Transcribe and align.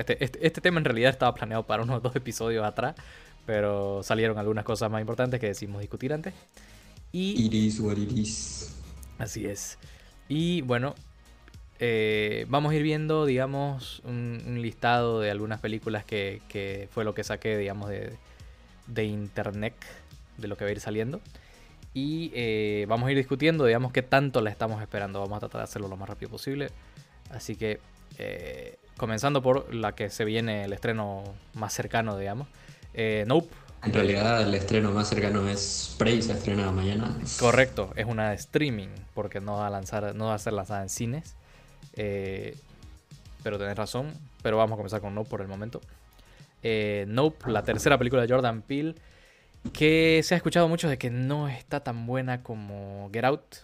Este, 0.00 0.24
este, 0.24 0.46
este, 0.46 0.60
tema 0.62 0.78
en 0.78 0.86
realidad 0.86 1.10
estaba 1.10 1.34
planeado 1.34 1.66
para 1.66 1.82
unos 1.82 2.02
dos 2.02 2.16
episodios 2.16 2.64
atrás, 2.64 2.94
pero 3.44 4.02
salieron 4.02 4.38
algunas 4.38 4.64
cosas 4.64 4.90
más 4.90 5.00
importantes 5.02 5.38
que 5.40 5.48
decimos 5.48 5.80
discutir 5.82 6.12
antes. 6.12 6.32
Y, 7.12 7.44
iris 7.44 7.80
what 7.80 7.98
iris. 7.98 8.74
Así 9.18 9.44
es. 9.44 9.78
Y 10.26 10.62
bueno, 10.62 10.94
eh, 11.80 12.46
vamos 12.48 12.72
a 12.72 12.76
ir 12.76 12.82
viendo, 12.82 13.26
digamos, 13.26 14.00
un, 14.04 14.58
listado 14.62 15.20
de 15.20 15.30
algunas 15.30 15.60
películas 15.60 16.04
que, 16.04 16.88
fue 16.92 17.04
lo 17.04 17.12
que 17.12 17.22
saqué, 17.22 17.58
digamos, 17.58 17.90
de, 17.90 18.16
de 18.86 19.04
internet, 19.04 19.74
de 20.38 20.48
lo 20.48 20.56
que 20.56 20.64
va 20.64 20.70
a 20.70 20.72
ir 20.72 20.80
saliendo. 20.80 21.20
Y 21.92 22.30
eh, 22.34 22.86
vamos 22.88 23.08
a 23.08 23.10
ir 23.10 23.18
discutiendo, 23.18 23.66
digamos, 23.66 23.92
qué 23.92 24.02
tanto 24.02 24.40
la 24.40 24.48
estamos 24.48 24.80
esperando. 24.80 25.20
Vamos 25.20 25.36
a 25.36 25.40
tratar 25.40 25.60
de 25.60 25.64
hacerlo 25.64 25.88
lo 25.88 25.98
más 25.98 26.08
rápido 26.08 26.30
posible. 26.30 26.70
Así 27.30 27.56
que, 27.56 27.80
eh, 28.16 28.78
comenzando 29.00 29.40
por 29.40 29.74
la 29.74 29.94
que 29.94 30.10
se 30.10 30.26
viene 30.26 30.64
el 30.64 30.74
estreno 30.74 31.24
más 31.54 31.72
cercano, 31.72 32.18
digamos. 32.18 32.48
Eh, 32.92 33.24
nope. 33.26 33.48
En 33.82 33.94
realidad, 33.94 34.42
el 34.42 34.54
estreno 34.54 34.92
más 34.92 35.08
cercano 35.08 35.48
es 35.48 35.94
Prey, 35.96 36.20
se 36.20 36.32
estrena 36.32 36.70
mañana. 36.70 37.16
Correcto, 37.38 37.94
es 37.96 38.04
una 38.04 38.28
de 38.28 38.36
streaming, 38.36 38.88
porque 39.14 39.40
no 39.40 39.56
va 39.56 39.68
a, 39.68 39.70
lanzar, 39.70 40.14
no 40.14 40.26
va 40.26 40.34
a 40.34 40.38
ser 40.38 40.52
lanzada 40.52 40.82
en 40.82 40.90
cines. 40.90 41.34
pero 41.94 43.58
tenés 43.58 43.76
razón. 43.76 44.12
Pero 44.42 44.58
vamos 44.58 44.74
a 44.74 44.76
comenzar 44.76 45.00
con 45.00 45.14
Nope 45.14 45.30
por 45.30 45.40
el 45.40 45.48
momento. 45.48 45.80
nope, 46.62 47.50
la 47.50 47.64
tercera 47.64 47.96
película 47.96 48.20
de 48.20 48.28
Jordan 48.28 48.60
Peele 48.60 48.96
que 49.72 50.20
se 50.24 50.34
ha 50.34 50.36
escuchado 50.36 50.68
mucho 50.68 50.88
de 50.88 50.98
que 50.98 51.10
no 51.10 51.48
está 51.48 51.80
tan 51.80 52.06
buena 52.06 52.42
como 52.42 53.10
Get 53.12 53.24
Out. 53.24 53.56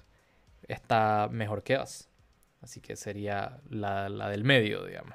Está 0.69 1.29
mejor 1.31 1.63
que 1.63 1.79
Us. 1.79 2.09
Así 2.67 2.81
que 2.81 2.97
sería 2.97 3.61
la, 3.71 4.09
del 4.29 4.43
medio, 4.43 4.85
digamos. 4.85 5.15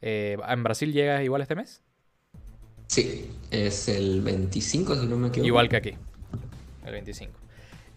Eh, 0.00 0.38
¿En 0.48 0.62
Brasil 0.62 0.94
llega 0.94 1.22
igual 1.22 1.42
este 1.42 1.54
mes? 1.54 1.82
Sí, 2.86 3.30
es 3.50 3.90
el 3.90 4.22
25, 4.22 4.94
si 4.94 5.06
no 5.06 5.18
me 5.18 5.28
equivoco. 5.28 5.46
Igual 5.46 5.68
que 5.68 5.76
aquí, 5.76 5.92
el 6.86 6.92
25. 6.92 7.38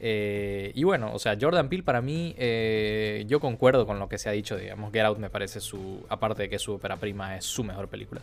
Eh, 0.02 0.74
y 0.76 0.84
bueno, 0.84 1.14
o 1.14 1.20
sea, 1.20 1.38
Jordan 1.40 1.70
Peele 1.70 1.84
para 1.84 2.02
mí, 2.02 2.36
eh, 2.38 3.24
yo 3.26 3.40
concuerdo 3.40 3.88
con 3.88 4.00
lo 4.00 4.10
que 4.10 4.18
se 4.18 4.28
ha 4.28 4.34
dicho, 4.34 4.58
digamos, 4.58 4.92
Get 4.92 5.06
Out 5.06 5.18
me 5.18 5.30
parece 5.30 5.62
su, 5.62 6.06
aparte 6.10 6.42
de 6.42 6.50
que 6.50 6.60
su 6.60 6.74
ópera 6.74 6.98
prima 6.98 7.38
es 7.38 7.46
su 7.46 7.64
mejor 7.64 7.88
película. 7.88 8.20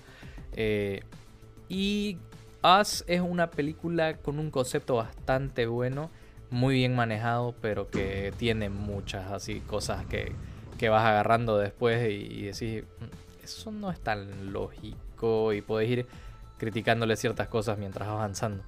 y 1.70 2.18
Us 2.62 3.02
es 3.06 3.22
una 3.22 3.50
película 3.50 4.18
con 4.18 4.38
un 4.38 4.50
concepto 4.50 4.96
bastante 4.96 5.64
bueno, 5.64 6.10
muy 6.50 6.74
bien 6.74 6.94
manejado, 6.94 7.54
pero 7.62 7.88
que 7.88 8.34
tiene 8.36 8.68
muchas 8.68 9.32
así 9.32 9.60
cosas 9.60 10.04
que, 10.04 10.34
vas 10.88 11.04
agarrando 11.04 11.58
después 11.58 12.10
y, 12.10 12.42
decís, 12.42 12.84
mm, 13.00 13.44
eso 13.44 13.70
no 13.70 13.90
es 13.90 14.00
tan 14.00 14.52
lógico 14.52 15.52
y 15.52 15.62
podés 15.62 15.90
ir 15.90 16.06
criticándole 16.58 17.16
ciertas 17.16 17.48
cosas 17.48 17.78
mientras 17.78 18.08
avanzando. 18.08 18.62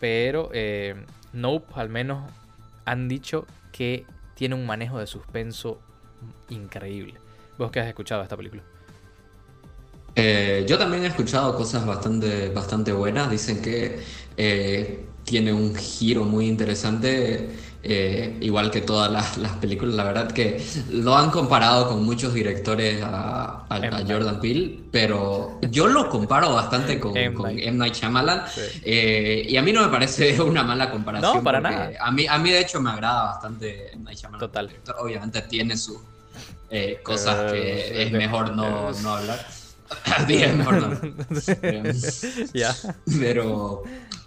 Pero 0.00 0.50
eh, 0.52 0.94
Nope 1.32 1.72
al 1.74 1.88
menos 1.88 2.30
han 2.84 3.08
dicho 3.08 3.46
que 3.70 4.04
tiene 4.34 4.54
un 4.54 4.66
manejo 4.66 4.98
de 4.98 5.06
suspenso 5.06 5.80
increíble. 6.48 7.14
¿Vos 7.58 7.70
qué 7.70 7.80
has 7.80 7.88
escuchado 7.88 8.22
esta 8.22 8.36
película? 8.36 8.62
Eh, 10.14 10.64
yo 10.68 10.78
también 10.78 11.04
he 11.04 11.08
escuchado 11.08 11.56
cosas 11.56 11.86
bastante, 11.86 12.48
bastante 12.50 12.92
buenas. 12.92 13.30
Dicen 13.30 13.62
que 13.62 14.00
eh, 14.36 15.06
tiene 15.24 15.52
un 15.52 15.74
giro 15.74 16.24
muy 16.24 16.46
interesante, 16.46 17.50
eh, 17.82 18.36
igual 18.40 18.70
que 18.70 18.82
todas 18.82 19.10
las, 19.10 19.52
películas. 19.56 19.94
La 19.94 20.04
verdad 20.04 20.30
que 20.30 20.62
lo 20.90 21.16
han 21.16 21.30
comparado 21.30 21.88
con 21.88 22.04
muchos 22.04 22.34
directores 22.34 23.00
a, 23.02 23.64
Jordan 24.06 24.40
Peele, 24.40 24.80
pero 24.90 25.58
yo 25.70 25.86
lo 25.86 26.08
comparo 26.10 26.52
bastante 26.52 27.00
con, 27.00 27.16
M. 27.16 27.72
Night 27.72 27.94
Shyamalan. 27.94 28.42
y 28.84 29.56
a 29.56 29.62
mí 29.62 29.72
no 29.72 29.82
me 29.82 29.88
parece 29.88 30.40
una 30.42 30.62
mala 30.62 30.90
comparación. 30.90 31.36
No, 31.36 31.42
para 31.42 31.60
nada. 31.60 31.92
A 32.00 32.10
mí, 32.10 32.26
a 32.26 32.38
mí, 32.38 32.50
de 32.50 32.60
hecho, 32.60 32.80
me 32.80 32.90
agrada 32.90 33.24
bastante 33.24 33.92
M. 33.92 34.04
Night 34.04 34.18
Shyamalan. 34.18 34.40
Total. 34.40 34.70
Obviamente 34.98 35.40
tiene 35.42 35.76
sus 35.78 35.98
cosas 37.02 37.52
que 37.52 38.02
es 38.02 38.12
mejor 38.12 38.54
no, 38.54 38.92
no 38.92 39.14
hablar. 39.14 39.61
Bien, 40.26 40.58
ya. 42.54 42.74
Pero, 43.18 43.82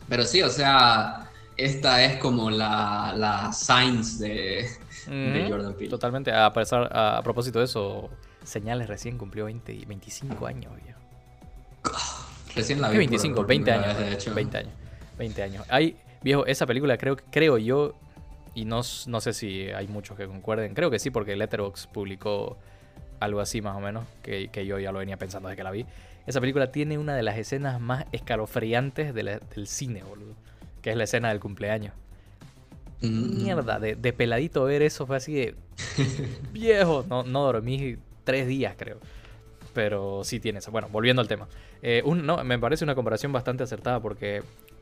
pero 0.08 0.26
sí, 0.26 0.42
o 0.42 0.50
sea, 0.50 1.30
esta 1.58 2.04
es 2.04 2.18
como 2.18 2.50
la, 2.50 3.14
la 3.16 3.52
science 3.54 4.24
de, 4.24 5.48
Jordan 5.50 5.74
Peele. 5.74 5.90
Totalmente. 5.90 6.32
A, 6.32 6.52
pesar, 6.52 6.90
a, 6.92 7.22
propósito 7.24 7.60
de 7.60 7.66
eso, 7.66 8.10
Señales 8.44 8.88
recién 8.88 9.18
cumplió 9.18 9.46
20, 9.46 9.86
25 9.88 10.46
años, 10.46 10.72
viejo. 10.84 11.00
Recién 12.56 12.80
la 12.80 12.90
vi. 12.90 12.98
25, 13.00 13.44
20 13.44 13.72
años. 13.72 14.34
20 14.34 14.58
años. 14.58 14.74
20 15.18 15.44
años. 15.44 15.66
Hay, 15.70 15.98
viejo, 16.22 16.46
esa 16.46 16.66
película 16.66 16.98
creo, 16.98 17.18
creo 17.30 17.58
yo, 17.58 17.96
y 18.54 18.64
no, 18.64 18.82
no 19.08 19.22
sé 19.22 19.34
si 19.34 19.68
hay 19.70 19.88
muchos 19.88 20.16
que 20.16 20.26
concuerden, 20.26 20.74
creo 20.74 20.90
que 20.90 21.00
sí, 21.00 21.10
porque 21.10 21.36
Letterboxd 21.36 21.90
publicó 21.90 22.58
algo 23.20 23.40
así 23.40 23.62
más 23.62 23.76
o 23.76 23.80
menos, 23.80 24.06
que, 24.22 24.50
yo 24.66 24.80
ya 24.80 24.92
lo 24.92 25.00
venía 25.00 25.18
pensando 25.18 25.50
desde 25.50 25.58
que 25.58 25.64
la 25.64 25.72
vi. 25.72 25.86
Esa 26.26 26.42
película 26.42 26.72
tiene 26.72 26.98
una 26.98 27.16
de 27.16 27.24
las 27.24 27.38
escenas 27.38 27.80
más 27.80 28.06
escalofriantes 28.12 29.14
del 29.14 29.68
cine, 29.68 30.04
boludo. 30.04 30.34
Que 30.82 30.92
es 30.92 30.98
la 30.98 31.04
escena 31.04 31.30
del 31.30 31.40
cumpleaños. 31.40 31.94
Mm. 33.02 33.44
Mierda, 33.44 33.80
de, 33.80 34.14
peladito 34.14 34.64
ver 34.64 34.82
eso 34.82 35.06
fue 35.06 35.18
así 35.18 35.34
de 35.34 35.56
viejo. 36.52 37.06
No, 37.08 37.24
no 37.24 37.44
dormí 37.44 37.98
tres 38.24 38.48
días, 38.48 38.76
creo. 38.78 38.98
Pero 39.74 40.24
sí 40.24 40.40
tiene 40.40 40.60
eso. 40.60 40.72
Bueno, 40.72 40.90
volviendo 40.90 41.22
al 41.22 41.28
tema. 41.28 41.48
Eh, 41.82 42.04
no, 42.06 42.44
me 42.44 42.58
parece 42.58 42.84
una 42.84 42.96
comparación 42.96 43.32
bastante 43.32 43.64
acertada 43.64 44.00
porque 44.00 44.42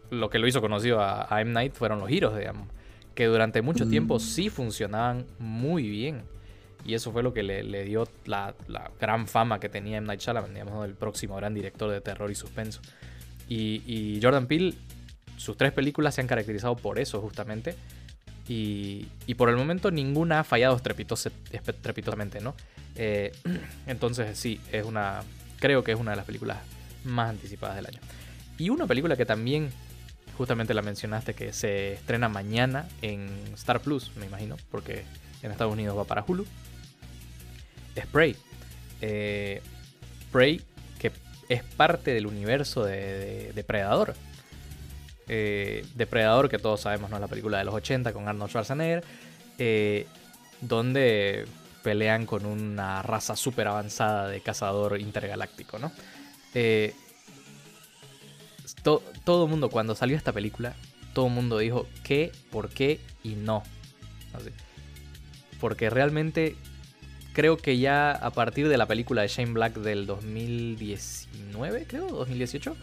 lo 0.10 0.30
que 0.30 0.40
lo 0.40 0.48
hizo 0.48 0.62
conocido 0.62 1.02
a, 1.02 1.42
M. 1.42 1.52
Night 1.52 1.74
fueron 1.74 2.00
los 2.00 2.08
giros, 2.08 2.38
digamos. 2.38 2.68
Que 3.16 3.26
durante 3.26 3.62
mucho 3.62 3.88
tiempo 3.88 4.16
mm. 4.16 4.20
sí 4.20 4.50
funcionaban 4.50 5.26
muy 5.40 5.88
bien. 5.90 6.22
Y 6.86 6.96
eso 6.96 7.12
fue 7.12 7.24
lo 7.24 7.34
que 7.34 7.44
le, 7.44 7.84
dio 7.84 8.08
la, 8.26 8.54
gran 9.00 9.28
fama 9.28 9.60
que 9.60 9.70
tenía 9.70 9.98
M. 9.98 10.08
Night 10.08 10.20
Shyamalan, 10.20 10.54
digamos, 10.54 10.86
el 10.86 10.96
próximo 10.96 11.36
gran 11.38 11.54
director 11.54 11.90
de 11.90 12.02
terror 12.02 12.30
y 12.30 12.36
suspenso. 12.36 12.82
Y, 13.48 14.20
Jordan 14.22 14.48
Peele, 14.48 14.74
sus 15.38 15.56
tres 15.58 15.72
películas 15.72 16.16
se 16.16 16.22
han 16.22 16.28
caracterizado 16.28 16.76
por 16.76 17.00
eso 17.00 17.22
justamente. 17.22 17.76
Y, 18.48 19.08
por 19.38 19.50
el 19.50 19.56
momento 19.56 19.92
ninguna 19.92 20.42
ha 20.42 20.44
fallado 20.44 20.76
estrepitosamente, 20.76 22.42
¿no? 22.42 22.56
Eh, 22.96 23.32
entonces 23.88 24.38
sí, 24.38 24.60
es 24.72 24.86
una, 24.86 25.22
creo 25.60 25.84
que 25.84 25.94
es 25.94 26.00
una 26.00 26.12
de 26.12 26.18
las 26.18 26.26
películas 26.26 26.58
más 27.06 27.30
anticipadas 27.30 27.78
del 27.78 27.88
año. 27.88 28.00
Y 28.58 28.70
una 28.70 28.86
película 28.86 29.16
que 29.16 29.26
también, 29.26 29.70
justamente 30.38 30.74
la 30.74 30.82
mencionaste, 30.82 31.34
que 31.34 31.54
se 31.54 31.94
estrena 31.94 32.30
mañana 32.30 32.88
en 33.02 33.30
Star 33.54 33.80
Plus, 33.80 34.12
me 34.18 34.26
imagino, 34.26 34.58
porque 34.70 35.04
en 35.42 35.52
Estados 35.52 35.74
Unidos 35.74 35.98
va 35.98 36.04
para 36.04 36.24
Hulu. 36.28 36.46
Spray. 38.02 38.36
Eh, 39.02 39.62
Prey, 40.32 40.62
que 41.00 41.12
es 41.50 41.64
parte 41.64 42.14
del 42.14 42.26
universo 42.26 42.84
de, 42.84 43.52
Depredador. 43.54 44.16
Eh, 45.28 45.86
Depredador, 45.96 46.50
que 46.50 46.58
todos 46.58 46.82
sabemos, 46.82 47.10
¿no? 47.10 47.20
La 47.20 47.28
película 47.28 47.58
de 47.58 47.66
los 47.66 47.74
80 47.74 48.14
con 48.14 48.28
Arnold 48.28 48.50
Schwarzenegger. 48.50 49.04
Eh, 49.58 50.08
donde 50.62 51.46
pelean 51.84 52.26
con 52.26 52.46
una 52.46 53.02
raza 53.02 53.36
súper 53.36 53.68
avanzada 53.68 54.30
de 54.30 54.40
cazador 54.42 55.00
intergaláctico, 55.00 55.78
¿no? 55.80 55.92
todo 59.24 59.46
el 59.46 59.50
mundo, 59.50 59.70
cuando 59.70 59.96
salió 59.96 60.16
esta 60.16 60.32
película, 60.32 60.76
todo 61.14 61.28
el 61.28 61.34
mundo 61.34 61.58
dijo 61.58 61.88
qué, 62.04 62.32
por 62.52 62.70
qué 62.70 63.00
y 63.24 63.36
no. 63.36 63.64
Porque 65.60 65.90
realmente 65.90 66.56
creo 67.34 67.58
que 67.58 67.78
ya 67.80 68.12
a 68.12 68.30
partir 68.30 68.70
de 68.70 68.78
la 68.78 68.86
película 68.86 69.24
de 69.24 69.28
Shane 69.28 69.52
Black 69.52 69.76
del 69.76 70.06
2019, 70.06 71.86
creo, 71.88 72.08
2018, 72.08 72.78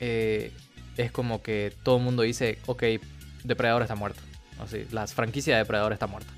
eh, 0.00 0.52
es 0.96 1.12
como 1.12 1.42
que 1.42 1.74
todo 1.82 1.98
el 1.98 2.04
mundo 2.04 2.22
dice, 2.22 2.58
ok, 2.66 2.84
Depredador 3.44 3.82
está 3.82 3.96
muerto. 3.96 4.20
Así, 4.60 4.86
la 4.90 5.06
franquicia 5.06 5.54
de 5.54 5.58
Depredador 5.62 5.92
está 5.92 6.06
muerta. 6.06 6.32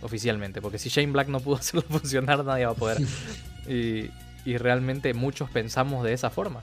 Oficialmente, 0.00 0.60
porque 0.60 0.78
si 0.78 0.88
Shane 0.88 1.12
Black 1.12 1.28
no 1.28 1.40
pudo 1.40 1.56
hacerlo 1.60 1.82
funcionar, 1.82 2.44
nadie 2.44 2.66
va 2.66 2.72
a 2.72 2.76
poder. 2.76 2.98
y, 3.68 4.56
realmente 4.56 5.14
muchos 5.14 5.50
pensamos 5.50 6.02
de 6.04 6.12
esa 6.12 6.30
forma. 6.30 6.62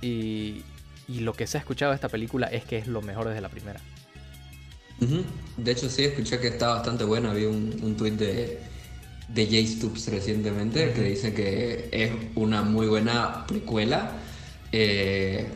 Y, 0.00 0.62
lo 1.08 1.34
que 1.34 1.46
se 1.46 1.56
ha 1.56 1.60
escuchado 1.60 1.92
de 1.92 1.96
esta 1.96 2.08
película 2.08 2.48
es 2.48 2.64
que 2.64 2.78
es 2.78 2.88
lo 2.88 3.00
mejor 3.00 3.28
desde 3.28 3.40
la 3.40 3.48
primera. 3.48 3.80
De 5.56 5.70
hecho, 5.70 5.88
sí, 5.88 6.04
escuché 6.04 6.40
que 6.40 6.48
está 6.48 6.68
bastante 6.68 7.04
bueno. 7.04 7.30
Había 7.30 7.48
un, 7.48 7.78
un 7.80 7.96
tuit 7.96 8.14
de, 8.14 8.58
de 9.28 9.46
Jay 9.46 9.66
Stubbs 9.66 10.08
recientemente, 10.08 10.92
que 10.92 11.02
dice 11.02 11.34
que 11.34 11.88
es 11.92 12.12
una 12.34 12.62
muy 12.62 12.86
buena 12.86 13.46
precuela. 13.46 14.12
Eh, 14.72 15.48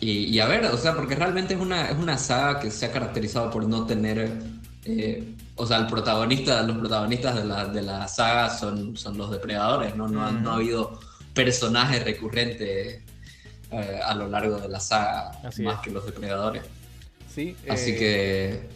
y, 0.00 0.38
a 0.40 0.46
ver, 0.46 0.66
o 0.66 0.76
sea, 0.76 0.94
porque 0.94 1.14
realmente 1.14 1.54
es 1.54 1.60
una, 1.60 1.88
es 1.88 1.96
una 1.96 2.18
saga 2.18 2.60
que 2.60 2.70
se 2.70 2.86
ha 2.86 2.92
caracterizado 2.92 3.50
por 3.50 3.66
no 3.66 3.86
tener. 3.86 4.30
Eh, 4.84 5.34
o 5.54 5.66
sea, 5.66 5.78
el 5.78 5.86
protagonista, 5.86 6.62
los 6.62 6.76
protagonistas 6.76 7.34
de 7.34 7.44
la, 7.44 7.64
de 7.66 7.82
la 7.82 8.06
saga 8.06 8.50
son, 8.50 8.96
son 8.96 9.16
los 9.16 9.30
depredadores, 9.30 9.96
¿no? 9.96 10.06
No, 10.06 10.24
ha, 10.24 10.30
no 10.30 10.52
ha 10.52 10.54
habido 10.56 11.00
personaje 11.32 12.00
recurrente 12.00 13.02
eh, 13.70 14.00
a 14.04 14.14
lo 14.14 14.28
largo 14.28 14.58
de 14.58 14.68
la 14.68 14.80
saga, 14.80 15.32
más 15.42 15.80
que 15.80 15.90
los 15.90 16.04
depredadores. 16.04 16.62
Sí. 17.34 17.56
Así 17.68 17.96
que. 17.96 18.75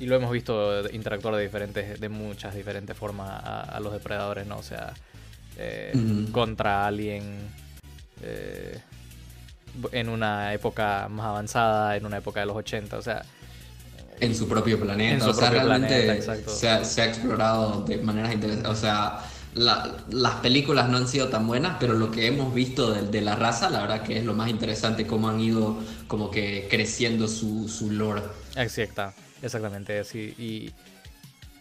Y 0.00 0.06
lo 0.06 0.16
hemos 0.16 0.32
visto 0.32 0.88
interactuar 0.90 1.36
de 1.36 1.42
diferentes, 1.42 2.00
de 2.00 2.08
muchas 2.08 2.54
diferentes 2.54 2.96
formas 2.96 3.30
a, 3.30 3.78
los 3.80 3.92
depredadores, 3.92 4.46
¿no? 4.46 4.56
O 4.56 4.62
sea, 4.62 4.94
eh, 5.56 5.92
contra 6.32 6.86
alguien 6.86 7.22
en 9.92 10.08
una 10.08 10.52
época 10.54 11.08
más 11.08 11.26
avanzada, 11.26 11.96
en 11.96 12.06
una 12.06 12.18
época 12.18 12.40
de 12.40 12.46
los 12.46 12.56
80, 12.56 12.98
o 12.98 13.02
sea. 13.02 13.22
En 14.20 14.34
su 14.34 14.48
propio 14.48 14.78
planeta, 14.78 15.28
o 15.28 15.32
sea, 15.32 15.50
realmente 15.50 16.20
se, 16.20 16.68
ha, 16.68 16.84
se, 16.84 17.00
ha, 17.00 17.06
explorado 17.06 17.84
de 17.84 17.96
maneras 17.98 18.34
interesantes, 18.34 18.70
o 18.70 18.74
sea, 18.74 19.20
las 19.54 20.34
películas 20.42 20.90
no 20.90 20.98
han 20.98 21.08
sido 21.08 21.28
tan 21.28 21.46
buenas, 21.46 21.78
pero 21.80 21.94
lo 21.94 22.10
que 22.10 22.26
hemos 22.26 22.52
visto 22.52 22.92
de, 22.92 23.20
la 23.22 23.34
raza, 23.34 23.70
la 23.70 23.80
verdad 23.80 24.02
que 24.02 24.18
es 24.18 24.24
lo 24.24 24.34
más 24.34 24.50
interesante, 24.50 25.06
cómo 25.06 25.30
han 25.30 25.40
ido 25.40 25.78
como 26.06 26.30
que 26.30 26.66
creciendo 26.70 27.28
su, 27.28 27.66
su 27.68 27.90
lore. 27.90 28.22
Exacta, 28.56 29.14
exactamente, 29.42 30.04
sí. 30.04 30.34
Y, 30.38 30.72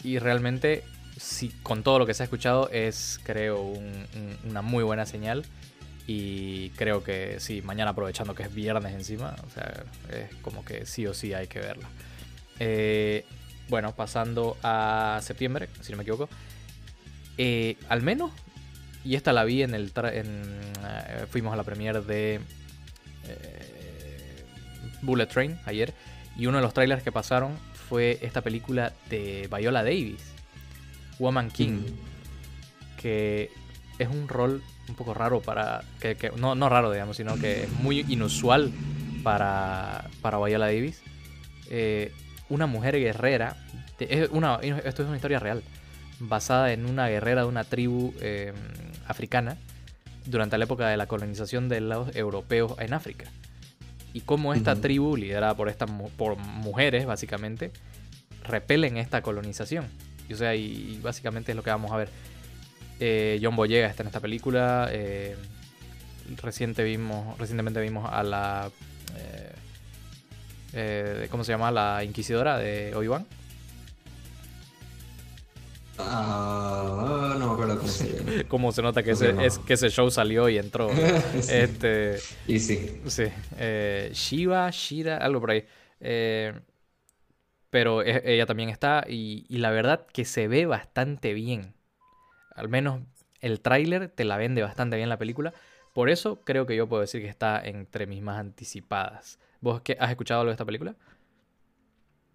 y 0.07 0.19
realmente, 0.19 0.83
sí, 1.17 1.53
con 1.63 1.83
todo 1.83 1.99
lo 1.99 2.05
que 2.05 2.13
se 2.13 2.23
ha 2.23 2.25
escuchado, 2.25 2.69
es, 2.71 3.19
creo, 3.23 3.73
una 4.45 4.61
muy 4.61 4.83
buena 4.83 5.05
señal. 5.05 5.45
Y 6.07 6.71
creo 6.71 7.03
que 7.03 7.39
sí, 7.39 7.61
mañana 7.61 7.91
aprovechando 7.91 8.33
que 8.33 8.41
es 8.41 8.53
viernes 8.53 8.93
encima, 8.95 9.35
o 9.45 9.49
sea, 9.51 9.83
es 10.11 10.33
como 10.41 10.65
que 10.65 10.87
sí 10.87 11.05
o 11.05 11.13
sí 11.13 11.33
hay 11.33 11.45
que 11.45 11.59
verla. 11.59 11.87
Eh, 12.59 13.25
bueno, 13.69 13.95
pasando 13.95 14.57
a 14.63 15.19
septiembre, 15.21 15.69
si 15.81 15.91
no 15.91 15.97
me 15.97 16.03
equivoco. 16.03 16.27
Eh, 17.37 17.77
al 17.89 18.01
menos, 18.01 18.31
y 19.05 19.15
esta 19.15 19.33
la 19.33 19.43
vi 19.43 19.61
en 19.63 19.73
el. 19.73 19.91
Eh, 20.03 21.25
fuimos 21.29 21.53
a 21.53 21.55
la 21.55 21.63
premiere 21.63 22.01
de 22.01 22.39
eh, 23.27 24.45
Bullet 25.01 25.27
Train 25.27 25.59
ayer. 25.65 25.93
Y 26.35 26.47
uno 26.47 26.57
de 26.57 26.63
los 26.63 26.73
trailers 26.73 27.03
que 27.03 27.11
pasaron 27.11 27.57
fue 27.89 28.19
esta 28.21 28.41
película 28.41 28.93
de 29.09 29.49
Viola 29.53 29.83
Davis, 29.83 30.23
Woman 31.17 31.49
King. 31.49 31.81
Que 32.97 33.49
es 33.97 34.07
un 34.07 34.27
rol 34.27 34.61
un 34.87 34.95
poco 34.95 35.13
raro 35.13 35.41
para. 35.41 35.83
Que, 35.99 36.31
no, 36.37 36.55
no 36.55 36.69
raro, 36.69 36.91
digamos, 36.91 37.17
sino 37.17 37.35
que 37.37 37.63
es 37.63 37.71
muy 37.79 38.05
inusual 38.07 38.71
para, 39.23 40.09
para 40.21 40.37
Viola 40.37 40.67
Davis. 40.67 41.01
una 42.49 42.67
mujer 42.67 42.99
guerrera. 42.99 43.57
una, 44.31 44.55
esto 44.55 45.03
es 45.03 45.07
una 45.07 45.17
historia 45.17 45.39
real 45.39 45.63
basada 46.19 46.71
en 46.73 46.85
una 46.85 47.07
guerrera 47.07 47.41
de 47.41 47.47
una 47.47 47.63
tribu 47.63 48.13
em, 48.21 48.55
africana 49.07 49.57
durante 50.25 50.57
la 50.57 50.65
época 50.65 50.87
de 50.87 50.97
la 50.97 51.07
colonización 51.07 51.69
de 51.69 51.81
los 51.81 52.15
europeos 52.15 52.75
en 52.79 52.93
África. 52.93 53.25
Y 54.13 54.21
cómo 54.21 54.53
esta 54.53 54.75
tribu, 54.75 55.15
liderada 55.15 55.55
por, 55.55 55.69
estas 55.69 55.89
por 56.17 56.35
mujeres 56.37 57.05
básicamente, 57.05 57.71
repelen 58.43 58.97
esta 58.97 59.21
colonización. 59.21 59.87
Y, 60.27 60.33
o 60.33 60.37
sea, 60.37 60.55
y, 60.55 60.99
básicamente 61.01 61.51
es 61.51 61.55
lo 61.55 61.63
que 61.63 61.69
vamos 61.69 61.91
a 61.91 61.97
ver. 61.97 62.09
Eh, 62.99 63.39
John 63.41 63.55
Boyega 63.55 63.87
está 63.87 64.03
en 64.03 64.07
esta 64.07 64.19
película. 64.19 64.89
Eh, 64.91 65.35
reciente 66.41 66.83
vimos, 66.83 67.37
recientemente 67.37 67.79
vimos 67.81 68.09
a 68.11 68.23
la... 68.23 68.71
Eh, 70.73 71.27
¿Cómo 71.31 71.43
se 71.43 71.51
llama? 71.51 71.71
La 71.71 72.03
Inquisidora 72.03 72.57
de 72.57 72.93
Obi-Wan. 72.95 73.25
Ah, 75.97 77.08
cómo 78.47 78.71
se 78.71 78.81
nota 78.81 79.03
que, 79.03 79.11
ese, 79.11 79.45
es, 79.45 79.59
que 79.59 79.73
ese 79.73 79.89
show 79.89 80.09
salió 80.11 80.49
y 80.49 80.57
entró. 80.57 80.89
este, 81.33 82.17
y 82.47 82.59
sí. 82.59 83.01
Sí. 83.07 83.25
Eh, 83.57 84.11
Shiva, 84.13 84.69
Shira, 84.71 85.17
algo 85.17 85.39
por 85.41 85.51
ahí. 85.51 85.65
Eh, 85.99 86.53
pero 87.69 88.01
e, 88.01 88.33
ella 88.33 88.45
también 88.45 88.69
está 88.69 89.05
y, 89.07 89.45
la 89.49 89.71
verdad 89.71 90.05
que 90.11 90.25
se 90.25 90.47
ve 90.47 90.65
bastante 90.65 91.33
bien. 91.33 91.73
Al 92.55 92.69
menos 92.69 93.01
el 93.41 93.61
tráiler 93.61 94.09
te 94.09 94.25
la 94.25 94.37
vende 94.37 94.61
bastante 94.61 94.97
bien 94.97 95.09
la 95.09 95.17
película. 95.17 95.53
Por 95.93 96.09
eso 96.09 96.41
creo 96.41 96.65
que 96.65 96.75
yo 96.75 96.87
puedo 96.87 97.01
decir 97.01 97.21
que 97.21 97.27
está 97.27 97.61
entre 97.63 98.07
mis 98.07 98.21
más 98.21 98.39
anticipadas. 98.39 99.39
¿Vos 99.61 99.81
qué, 99.81 99.97
has 99.99 100.09
escuchado 100.09 100.41
algo 100.41 100.49
de 100.49 100.53
esta 100.53 100.65
película? 100.65 100.95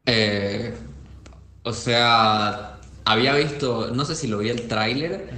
Eh, 0.07 0.75
o 1.63 1.73
sea, 1.73 2.79
había 3.05 3.35
visto, 3.35 3.91
no 3.93 4.05
sé 4.05 4.15
si 4.15 4.27
lo 4.27 4.39
vi 4.39 4.49
el 4.49 4.69
tráiler, 4.69 5.29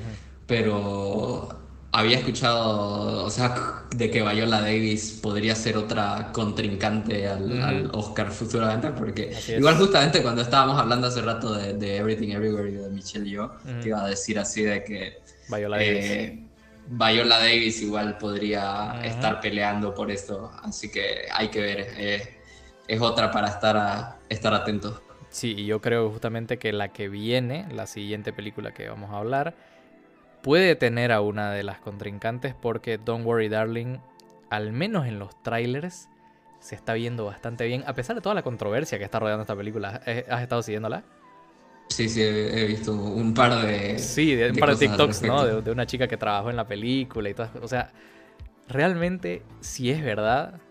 pero 0.46 1.48
había 1.92 2.18
escuchado, 2.18 3.24
o 3.24 3.30
sea, 3.30 3.84
de 3.94 4.10
que 4.10 4.22
Viola 4.22 4.60
Davis 4.60 5.18
podría 5.22 5.54
ser 5.54 5.76
otra 5.76 6.30
contrincante 6.32 7.26
al, 7.26 7.90
Oscar 7.92 8.30
futuramente, 8.30 8.90
porque 8.90 9.34
igual 9.56 9.76
justamente 9.76 10.22
cuando 10.22 10.42
estábamos 10.42 10.78
hablando 10.78 11.06
hace 11.06 11.22
rato 11.22 11.54
de, 11.54 11.96
Everything 11.96 12.30
Everywhere 12.30 12.70
y 12.70 12.74
de 12.74 12.88
Michelle 12.90 13.26
y 13.26 13.32
yo, 13.32 13.52
te 13.80 13.88
iba 13.88 14.04
a 14.04 14.08
decir 14.08 14.38
así 14.38 14.62
de 14.62 14.84
que 14.84 15.18
Viola 15.48 15.78
Davis. 15.78 16.40
Viola 16.88 17.38
Davis 17.38 17.82
igual 17.82 18.18
podría 18.18 19.00
estar 19.02 19.40
peleando 19.40 19.94
por 19.94 20.10
esto, 20.10 20.52
así 20.62 20.90
que 20.90 21.26
hay 21.32 21.48
que 21.48 21.60
ver, 21.60 21.86
eh, 21.96 22.36
es 22.86 23.00
otra 23.00 23.30
para 23.30 23.48
estar, 23.48 23.76
a, 23.76 24.18
estar 24.28 24.52
atentos. 24.54 25.00
Sí, 25.36 25.54
y 25.54 25.66
yo 25.66 25.82
creo 25.82 26.10
justamente 26.10 26.58
que 26.58 26.72
la 26.72 26.94
que 26.94 27.10
viene, 27.10 27.66
la 27.70 27.86
siguiente 27.86 28.32
película 28.32 28.72
que 28.72 28.88
vamos 28.88 29.10
a 29.10 29.18
hablar, 29.18 29.54
puede 30.42 30.76
tener 30.76 31.12
a 31.12 31.20
una 31.20 31.52
de 31.52 31.62
las 31.62 31.78
contrincantes 31.78 32.54
porque 32.54 32.96
Don't 32.96 33.26
Worry 33.26 33.50
Darling, 33.50 33.98
al 34.48 34.72
menos 34.72 35.06
en 35.06 35.18
los 35.18 35.42
trailers, 35.42 36.08
se 36.58 36.74
está 36.74 36.94
viendo 36.94 37.26
bastante 37.26 37.66
bien, 37.66 37.84
a 37.86 37.92
pesar 37.92 38.16
de 38.16 38.22
toda 38.22 38.34
la 38.34 38.40
controversia 38.40 38.96
que 38.96 39.04
está 39.04 39.18
rodeando 39.18 39.42
esta 39.42 39.54
película. 39.54 40.00
Eh, 40.06 40.24
¿Has 40.30 40.40
estado 40.40 40.62
siguiéndola? 40.62 41.04
Sí, 41.88 42.08
sí, 42.08 42.22
he 42.22 42.64
visto 42.64 42.94
un 42.94 43.34
par 43.34 43.60
de. 43.60 43.98
Sí, 43.98 44.34
de, 44.34 44.52
un 44.52 44.56
par 44.56 44.70
de 44.70 44.88
TikToks, 44.88 45.20
¿no? 45.20 45.60
De, 45.60 45.70
una 45.70 45.84
chica 45.84 46.08
que 46.08 46.16
trabajó 46.16 46.48
en 46.48 46.56
la 46.56 46.66
película 46.66 47.28
y 47.28 47.34
todas 47.34 47.50
O 47.60 47.68
sea, 47.68 47.92
realmente, 48.68 49.42
si 49.60 49.90
es 49.90 50.02
verdad, 50.02 50.62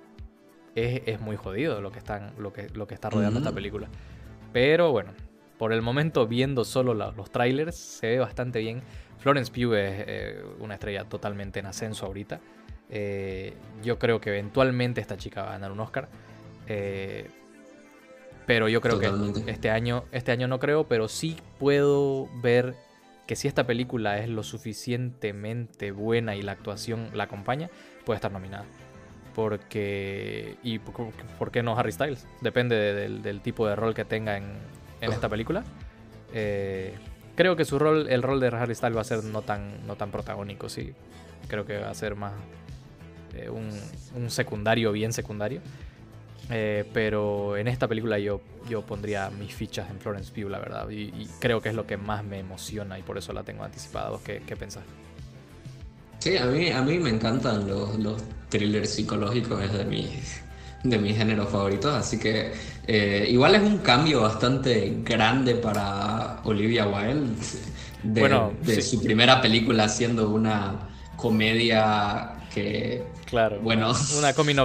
es, 0.73 1.21
muy 1.21 1.35
jodido 1.35 1.81
lo 1.81 1.91
que, 1.91 1.99
están, 1.99 2.33
lo 2.39 2.51
que, 2.51 2.67
lo 2.69 2.87
que 2.87 2.95
está 2.95 3.11
rodeando 3.11 3.37
esta 3.37 3.51
película. 3.51 3.89
Pero 4.55 4.93
bueno, 4.93 5.11
por 5.57 5.73
el 5.73 5.81
momento 5.81 6.27
viendo 6.27 6.63
solo 6.63 6.93
los 6.93 7.29
trailers 7.29 7.75
se 7.75 8.07
ve 8.07 8.19
bastante 8.19 8.59
bien. 8.59 8.81
Florence 9.19 9.51
Pugh 9.51 9.73
es 9.73 10.05
eh, 10.07 10.43
una 10.61 10.75
estrella 10.75 11.03
totalmente 11.03 11.59
en 11.59 11.65
ascenso 11.65 12.05
ahorita. 12.05 12.39
Eh, 12.89 13.53
yo 13.83 13.99
creo 13.99 14.21
que 14.21 14.29
eventualmente 14.29 15.01
esta 15.01 15.17
chica 15.17 15.41
va 15.41 15.49
a 15.49 15.51
ganar 15.51 15.73
un 15.73 15.81
Oscar. 15.81 16.07
Eh, 16.67 17.27
pero 18.45 18.69
yo 18.69 18.79
creo 18.79 18.97
que 18.97 19.11
este 19.51 19.71
año, 19.71 20.05
este 20.13 20.31
año 20.31 20.47
no 20.47 20.57
creo, 20.57 20.87
pero 20.87 21.09
sí 21.09 21.35
puedo 21.59 22.29
ver 22.41 22.75
que 23.27 23.35
si 23.35 23.49
esta 23.49 23.67
película 23.67 24.19
es 24.19 24.29
lo 24.29 24.41
suficientemente 24.41 25.91
buena 25.91 26.37
y 26.37 26.41
la 26.41 26.53
actuación 26.53 27.09
la 27.13 27.25
acompaña, 27.25 27.69
puede 28.05 28.15
estar 28.15 28.31
nominada. 28.31 28.63
Porque. 29.35 30.55
¿Y 30.63 30.79
por, 30.79 31.51
qué 31.51 31.61
no 31.61 31.77
Harry 31.77 31.91
Styles? 31.91 32.25
Depende 32.41 32.75
del, 33.21 33.41
tipo 33.41 33.67
de 33.67 33.75
rol 33.75 33.93
que 33.93 34.05
tenga 34.05 34.37
en, 34.37 34.45
esta 35.01 35.29
película. 35.29 35.63
Eh, 36.33 36.95
creo 37.35 37.55
que 37.55 37.65
su 37.65 37.77
rol, 37.77 38.07
el 38.09 38.23
rol 38.23 38.39
de 38.39 38.47
Harry 38.47 38.73
Styles 38.73 38.95
va 38.95 39.01
a 39.01 39.05
ser 39.05 39.23
no 39.25 39.41
tan, 39.41 39.85
no 39.85 39.97
tan 39.97 40.09
protagónico, 40.09 40.69
sí. 40.69 40.93
Creo 41.47 41.65
que 41.65 41.77
va 41.77 41.89
a 41.89 41.93
ser 41.93 42.15
más 42.15 42.33
eh, 43.35 43.49
un, 43.49 44.29
secundario, 44.29 44.91
bien 44.93 45.11
secundario. 45.11 45.61
Eh, 46.49 46.89
pero 46.93 47.57
en 47.57 47.67
esta 47.67 47.87
película 47.87 48.19
yo, 48.19 48.39
yo 48.69 48.83
pondría 48.83 49.29
mis 49.31 49.53
fichas 49.53 49.89
en 49.89 49.99
Florence 49.99 50.31
Pugh, 50.31 50.49
la 50.49 50.59
verdad. 50.59 50.89
Y, 50.89 51.27
creo 51.39 51.61
que 51.61 51.69
es 51.69 51.75
lo 51.75 51.85
que 51.85 51.97
más 51.97 52.23
me 52.23 52.39
emociona 52.39 52.97
y 52.97 53.03
por 53.03 53.17
eso 53.17 53.33
la 53.33 53.43
tengo 53.43 53.63
anticipada. 53.63 54.11
¿Vos 54.11 54.21
qué, 54.21 54.41
qué 54.45 54.55
pensás? 54.55 54.83
Sí, 56.19 56.37
a 56.37 56.45
mí, 56.45 56.69
a 56.69 56.81
mí 56.81 56.97
me 56.99 57.09
encantan 57.09 57.67
los, 57.67 57.97
los 57.99 58.21
thrillers 58.49 58.89
psicológicos, 58.89 59.63
es 59.63 59.73
de 59.73 59.85
mis, 59.85 60.41
de 60.83 60.97
mis 60.97 61.17
géneros 61.17 61.49
favoritos, 61.49 61.93
así 61.93 62.19
que 62.19 62.53
eh, 62.87 63.27
igual 63.29 63.55
es 63.55 63.61
un 63.61 63.79
cambio 63.79 64.21
bastante 64.21 64.97
grande 65.03 65.55
para 65.55 66.41
Olivia 66.43 66.87
Wilde, 66.87 67.35
de, 68.03 68.51
de 68.61 68.81
su 68.81 69.01
primera 69.01 69.41
película 69.41 69.89
siendo 69.89 70.29
una 70.29 70.89
comedia 71.15 72.35
que 72.53 73.03
claro 73.25 73.59
bueno 73.61 73.93
una 74.17 74.33
coming 74.33 74.55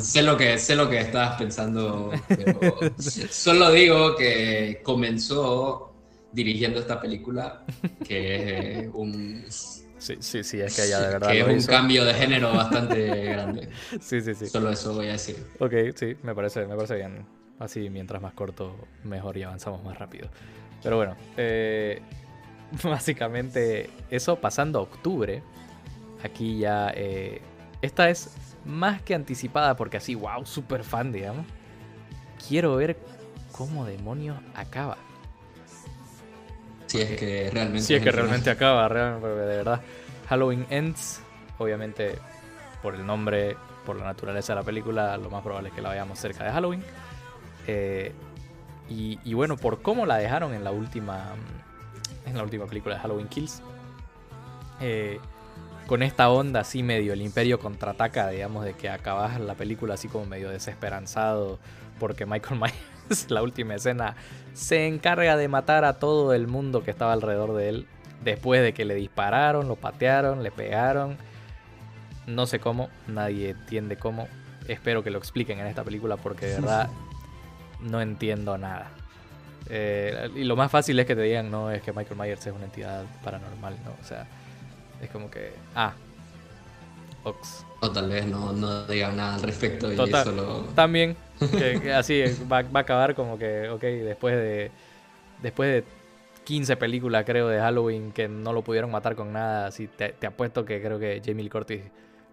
sé 0.00 0.22
lo 0.22 0.36
que 0.36 0.58
sé 0.58 0.74
lo 0.74 0.88
que 0.88 1.00
estabas 1.00 1.36
pensando 1.36 2.10
pero 2.28 2.58
solo 3.30 3.70
digo 3.70 4.16
que 4.16 4.80
comenzó 4.82 5.92
dirigiendo 6.32 6.80
esta 6.80 7.00
película 7.00 7.64
que 8.04 8.80
es 8.80 8.88
un 8.92 9.44
Sí, 9.98 10.16
sí, 10.20 10.44
sí, 10.44 10.60
es 10.60 10.76
que 10.76 10.84
ella 10.84 11.00
de 11.00 11.08
verdad. 11.12 11.30
Que 11.30 11.40
es 11.40 11.66
un 11.66 11.72
cambio 11.72 12.04
de 12.04 12.14
género 12.14 12.52
bastante 12.52 13.24
grande. 13.24 13.68
Sí, 14.00 14.20
sí, 14.20 14.34
sí. 14.34 14.46
Solo 14.46 14.70
eso 14.70 14.94
voy 14.94 15.08
a 15.08 15.12
decir. 15.12 15.44
Ok, 15.58 15.72
sí, 15.94 16.16
me 16.22 16.34
parece, 16.34 16.66
me 16.66 16.74
parece 16.76 16.96
bien. 16.96 17.26
Así, 17.58 17.90
mientras 17.90 18.22
más 18.22 18.34
corto, 18.34 18.76
mejor 19.02 19.36
y 19.36 19.42
avanzamos 19.42 19.82
más 19.82 19.98
rápido. 19.98 20.28
Pero 20.82 20.96
bueno, 20.96 21.16
eh, 21.36 22.00
básicamente 22.82 23.90
eso 24.10 24.36
pasando 24.36 24.78
a 24.78 24.82
octubre. 24.82 25.42
aquí 26.22 26.58
ya... 26.58 26.92
Eh, 26.94 27.42
esta 27.80 28.10
es 28.10 28.30
más 28.64 29.02
que 29.02 29.14
anticipada 29.14 29.76
porque 29.76 29.96
así, 29.96 30.14
wow, 30.14 30.44
super 30.44 30.82
fan, 30.84 31.12
digamos. 31.12 31.46
Quiero 32.48 32.76
ver 32.76 32.96
cómo 33.52 33.84
demonios 33.84 34.36
acaba. 34.54 34.98
Si 36.88 37.00
es 37.00 37.18
que 37.18 37.50
realmente... 37.52 37.86
Si 37.86 37.94
es 37.94 38.02
que 38.02 38.10
realmente 38.10 38.50
acaba, 38.50 38.88
realmente, 38.88 39.28
de 39.28 39.56
verdad. 39.56 39.80
Halloween 40.28 40.66
Ends, 40.70 41.20
obviamente 41.58 42.18
por 42.82 42.94
el 42.94 43.06
nombre, 43.06 43.56
por 43.86 43.96
la 43.96 44.04
naturaleza 44.04 44.54
de 44.54 44.60
la 44.60 44.64
película, 44.64 45.16
lo 45.16 45.30
más 45.30 45.42
probable 45.42 45.68
es 45.68 45.74
que 45.74 45.82
la 45.82 45.90
veamos 45.90 46.18
cerca 46.18 46.44
de 46.44 46.50
Halloween. 46.50 46.82
Eh, 47.66 48.12
y, 48.90 49.34
bueno, 49.34 49.58
por 49.58 49.82
cómo 49.82 50.06
la 50.06 50.16
dejaron 50.16 50.54
en 50.54 50.64
la 50.64 50.70
última, 50.70 51.34
en 52.24 52.36
la 52.36 52.42
última 52.42 52.66
película 52.66 52.94
de 52.94 53.00
Halloween 53.02 53.28
Kills. 53.28 53.62
Eh, 54.80 55.20
con 55.86 56.02
esta 56.02 56.30
onda 56.30 56.60
así 56.60 56.82
medio 56.82 57.12
el 57.12 57.20
imperio 57.20 57.58
contraataca, 57.58 58.28
digamos, 58.28 58.64
de 58.64 58.74
que 58.74 58.88
acabas 58.88 59.38
la 59.40 59.54
película 59.54 59.94
así 59.94 60.08
como 60.08 60.24
medio 60.24 60.48
desesperanzado 60.48 61.58
porque 61.98 62.26
Michael 62.26 62.60
Myers, 62.60 62.76
la 63.28 63.42
última 63.42 63.74
escena, 63.74 64.16
se 64.52 64.86
encarga 64.86 65.36
de 65.36 65.48
matar 65.48 65.84
a 65.84 65.94
todo 65.94 66.34
el 66.34 66.46
mundo 66.46 66.82
que 66.82 66.90
estaba 66.90 67.12
alrededor 67.12 67.54
de 67.54 67.68
él 67.68 67.86
después 68.22 68.62
de 68.62 68.72
que 68.72 68.84
le 68.84 68.94
dispararon, 68.94 69.68
lo 69.68 69.76
patearon, 69.76 70.42
le 70.42 70.50
pegaron. 70.50 71.16
No 72.26 72.46
sé 72.46 72.60
cómo, 72.60 72.88
nadie 73.06 73.50
entiende 73.50 73.96
cómo. 73.96 74.28
Espero 74.66 75.02
que 75.02 75.10
lo 75.10 75.18
expliquen 75.18 75.60
en 75.60 75.66
esta 75.66 75.84
película 75.84 76.16
porque 76.16 76.46
de 76.46 76.54
verdad 76.56 76.90
no 77.80 78.00
entiendo 78.00 78.58
nada. 78.58 78.90
Eh, 79.70 80.30
y 80.34 80.44
lo 80.44 80.56
más 80.56 80.70
fácil 80.70 80.98
es 80.98 81.06
que 81.06 81.14
te 81.14 81.22
digan, 81.22 81.50
no, 81.50 81.70
es 81.70 81.82
que 81.82 81.92
Michael 81.92 82.18
Myers 82.18 82.46
es 82.46 82.52
una 82.52 82.64
entidad 82.64 83.04
paranormal, 83.22 83.76
¿no? 83.84 83.92
O 84.00 84.04
sea, 84.04 84.26
es 85.00 85.10
como 85.10 85.30
que, 85.30 85.52
ah, 85.74 85.92
Ox. 87.28 87.64
O 87.80 87.90
tal 87.90 88.08
vez 88.08 88.26
no, 88.26 88.52
no 88.52 88.86
digan 88.86 89.16
nada 89.16 89.36
al 89.36 89.42
respecto 89.42 89.92
y 89.92 89.96
solo... 89.96 90.64
También, 90.74 91.16
que, 91.82 91.92
así 91.92 92.22
va, 92.50 92.62
va, 92.62 92.80
a 92.80 92.82
acabar 92.82 93.14
como 93.14 93.38
que, 93.38 93.68
ok, 93.68 93.80
después 93.80 94.34
de, 94.34 94.70
después 95.42 95.70
de 95.70 95.84
15 96.44 96.76
películas, 96.76 97.24
creo, 97.24 97.48
de 97.48 97.60
Halloween 97.60 98.10
que 98.10 98.26
no 98.26 98.52
lo 98.52 98.62
pudieron 98.62 98.90
matar 98.90 99.14
con 99.14 99.32
nada, 99.32 99.66
así 99.66 99.86
te, 99.86 100.14
apuesto 100.26 100.64
que 100.64 100.80
creo 100.82 100.98
que 100.98 101.22
Jamie 101.24 101.44
Lee 101.44 101.50
Curtis 101.50 101.82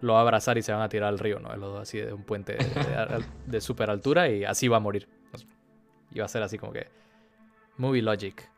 lo 0.00 0.14
va 0.14 0.20
a 0.20 0.22
abrazar 0.22 0.58
y 0.58 0.62
se 0.62 0.72
van 0.72 0.82
a 0.82 0.88
tirar 0.88 1.08
al 1.08 1.18
río, 1.18 1.38
¿no? 1.38 1.78
Así 1.78 1.98
de 1.98 2.12
un 2.12 2.22
puente 2.22 2.54
de, 2.54 3.24
de 3.46 3.60
super 3.60 3.88
altura 3.90 4.28
y 4.28 4.44
así 4.44 4.68
va 4.68 4.78
a 4.78 4.80
morir. 4.80 5.08
Y 6.12 6.18
va 6.18 6.24
a 6.24 6.28
ser 6.28 6.42
así 6.42 6.58
como 6.58 6.72
que 6.72 6.88
movie 7.76 8.02
logic. 8.02 8.48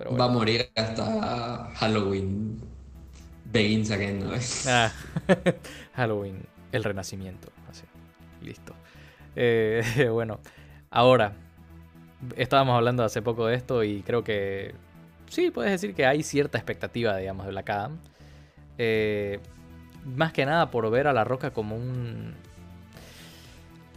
Va 0.00 0.24
a 0.24 0.28
morir 0.28 0.70
hasta 0.76 1.70
Halloween 1.74 2.60
begins 3.52 3.90
again, 3.90 4.20
¿no? 4.20 4.32
ah, 4.66 4.92
Halloween, 5.94 6.42
el 6.72 6.84
renacimiento. 6.84 7.50
Así, 7.68 7.84
listo. 8.42 8.74
Eh, 9.36 10.08
bueno, 10.12 10.40
ahora, 10.90 11.34
estábamos 12.36 12.76
hablando 12.76 13.04
hace 13.04 13.22
poco 13.22 13.46
de 13.46 13.56
esto 13.56 13.84
y 13.84 14.02
creo 14.02 14.24
que 14.24 14.74
sí, 15.28 15.50
puedes 15.50 15.72
decir 15.72 15.94
que 15.94 16.06
hay 16.06 16.22
cierta 16.22 16.58
expectativa, 16.58 17.16
digamos, 17.16 17.46
de 17.46 17.52
Black 17.52 17.70
Adam. 17.70 17.98
Eh, 18.78 19.40
más 20.04 20.32
que 20.32 20.46
nada 20.46 20.70
por 20.70 20.88
ver 20.90 21.06
a 21.06 21.12
La 21.12 21.24
Roca 21.24 21.50
como 21.52 21.76
un 21.76 22.34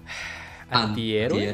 antihéroe. 0.70 1.54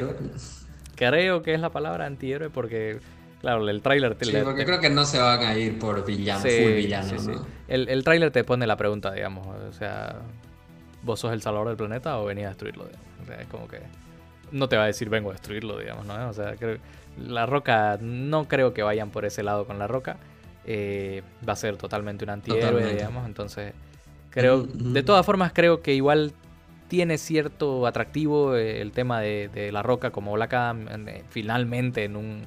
Creo 0.96 1.44
que 1.44 1.54
es 1.54 1.60
la 1.60 1.70
palabra 1.70 2.08
antihéroe 2.08 2.50
porque, 2.50 3.00
claro, 3.42 3.68
el 3.68 3.82
tráiler... 3.82 4.16
Sí, 4.22 4.32
porque 4.44 4.66
creo 4.66 4.80
que 4.80 4.90
no 4.90 5.06
se 5.06 5.20
van 5.20 5.42
a 5.42 5.58
ir 5.58 5.80
por 5.80 6.06
villano, 6.06 6.42
full 6.42 6.74
villano. 6.74 7.46
El, 7.68 7.90
el 7.90 8.04
tráiler 8.04 8.32
te 8.32 8.44
pone 8.44 8.68
la 8.68 8.78
pregunta, 8.78 9.12
digamos, 9.12 9.48
o 9.48 9.74
sea, 9.74 10.18
¿vos 11.04 11.20
sos 11.20 11.34
el 11.34 11.42
salvador 11.42 11.70
del 11.70 11.78
planeta 11.78 12.20
o 12.20 12.26
venís 12.26 12.46
a 12.46 12.50
destruirlo? 12.50 12.86
O 13.22 13.26
sea, 13.26 13.42
es 13.42 13.48
como 13.48 13.68
que 13.68 13.80
no 14.52 14.70
te 14.70 14.78
va 14.78 14.84
a 14.84 14.88
decir 14.88 15.10
vengo 15.10 15.30
a 15.30 15.34
destruirlo, 15.34 15.78
digamos, 15.80 16.06
¿no? 16.06 16.30
O 16.30 16.34
sea, 16.34 16.56
la 17.18 17.46
roca, 17.46 17.98
no 18.02 18.48
creo 18.48 18.74
que 18.74 18.84
vayan 18.84 19.10
por 19.10 19.26
ese 19.26 19.44
lado 19.44 19.66
con 19.66 19.80
la 19.80 19.88
roca. 19.88 20.18
Eh, 20.66 21.24
va 21.48 21.54
a 21.54 21.56
ser 21.56 21.78
totalmente 21.78 22.26
un 22.26 22.30
antihéroe, 22.30 22.94
digamos, 22.94 23.26
entonces 23.26 23.74
creo, 24.30 24.64
de 24.64 25.02
todas 25.02 25.26
formas 25.26 25.52
creo 25.54 25.82
que 25.82 25.94
igual 25.94 26.34
tiene 26.88 27.18
cierto 27.18 27.88
atractivo 27.88 28.56
eh, 28.56 28.82
el 28.82 28.92
tema 28.92 29.22
de, 29.22 29.70
La 29.72 29.82
Roca 29.82 30.12
como 30.12 30.34
Black 30.34 30.54
Adam 30.54 31.08
eh, 31.08 31.24
finalmente 31.30 32.04
en 32.04 32.16
un, 32.16 32.44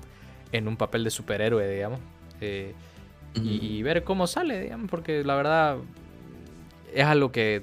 en 0.52 0.68
un 0.68 0.76
papel 0.76 1.04
de 1.04 1.10
superhéroe, 1.10 1.68
digamos. 1.68 2.00
Eh, 2.40 2.74
y, 3.34 3.82
ver 3.82 4.02
cómo 4.02 4.26
sale, 4.26 4.60
digamos, 4.60 4.90
porque 4.90 5.22
la 5.22 5.36
verdad 5.36 5.76
es 6.92 7.04
algo 7.04 7.30
que 7.30 7.62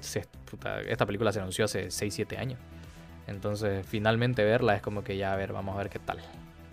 esta 0.88 1.06
película 1.06 1.32
se 1.32 1.40
anunció 1.40 1.66
hace 1.66 1.88
6-7 1.88 2.38
años. 2.38 2.60
Entonces, 3.28 3.86
finalmente 3.86 4.44
verla 4.46 4.76
es 4.76 4.82
como 4.82 5.04
que 5.04 5.18
ya, 5.18 5.34
a 5.34 5.36
ver, 5.36 5.52
vamos 5.52 5.76
a 5.76 5.80
ver 5.80 5.90
qué 5.90 6.00
tal. 6.00 6.20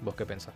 ¿Vos 0.02 0.14
qué 0.14 0.24
pensás? 0.24 0.54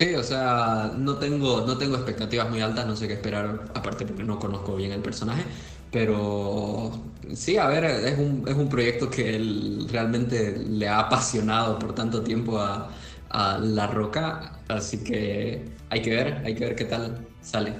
Sí, 0.00 0.14
o 0.14 0.22
sea, 0.22 0.92
no 0.96 1.16
tengo, 1.16 1.64
no 1.66 1.76
tengo 1.76 1.94
expectativas 1.94 2.48
muy 2.48 2.60
altas, 2.62 2.86
no 2.86 2.96
sé 2.96 3.06
qué 3.06 3.14
esperar, 3.14 3.66
aparte 3.74 4.06
porque 4.06 4.24
no 4.24 4.38
conozco 4.38 4.74
bien 4.74 4.92
el 4.92 5.02
personaje, 5.02 5.44
pero 5.92 6.90
sí, 7.34 7.58
a 7.58 7.68
ver, 7.68 7.84
es 7.84 8.18
un, 8.18 8.44
es 8.48 8.54
un 8.54 8.70
proyecto 8.70 9.10
que 9.10 9.36
él 9.36 9.86
realmente 9.92 10.56
le 10.58 10.88
ha 10.88 11.00
apasionado 11.00 11.78
por 11.78 11.94
tanto 11.94 12.22
tiempo 12.22 12.58
a, 12.58 12.90
La 13.32 13.86
Roca, 13.86 14.58
así 14.68 15.04
que 15.04 15.64
hay 15.88 16.02
que 16.02 16.10
ver, 16.10 16.42
hay 16.44 16.54
que 16.54 16.64
ver 16.64 16.76
qué 16.76 16.84
tal 16.84 17.26
sale. 17.40 17.74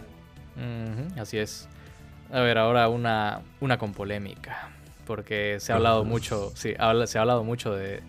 así 1.16 1.38
es. 1.38 1.68
A 2.32 2.40
ver, 2.40 2.58
ahora 2.58 2.88
una, 2.88 3.42
una 3.60 3.76
con 3.76 3.92
polémica, 3.92 4.70
porque 5.06 5.58
se 5.58 5.72
ha 5.72 5.76
hablado 5.76 6.04
mucho, 6.04 6.52
sí, 6.54 6.74
se 7.06 7.18
ha 7.18 7.20
hablado 7.20 7.42
mucho 7.42 7.74
de, 7.74 8.02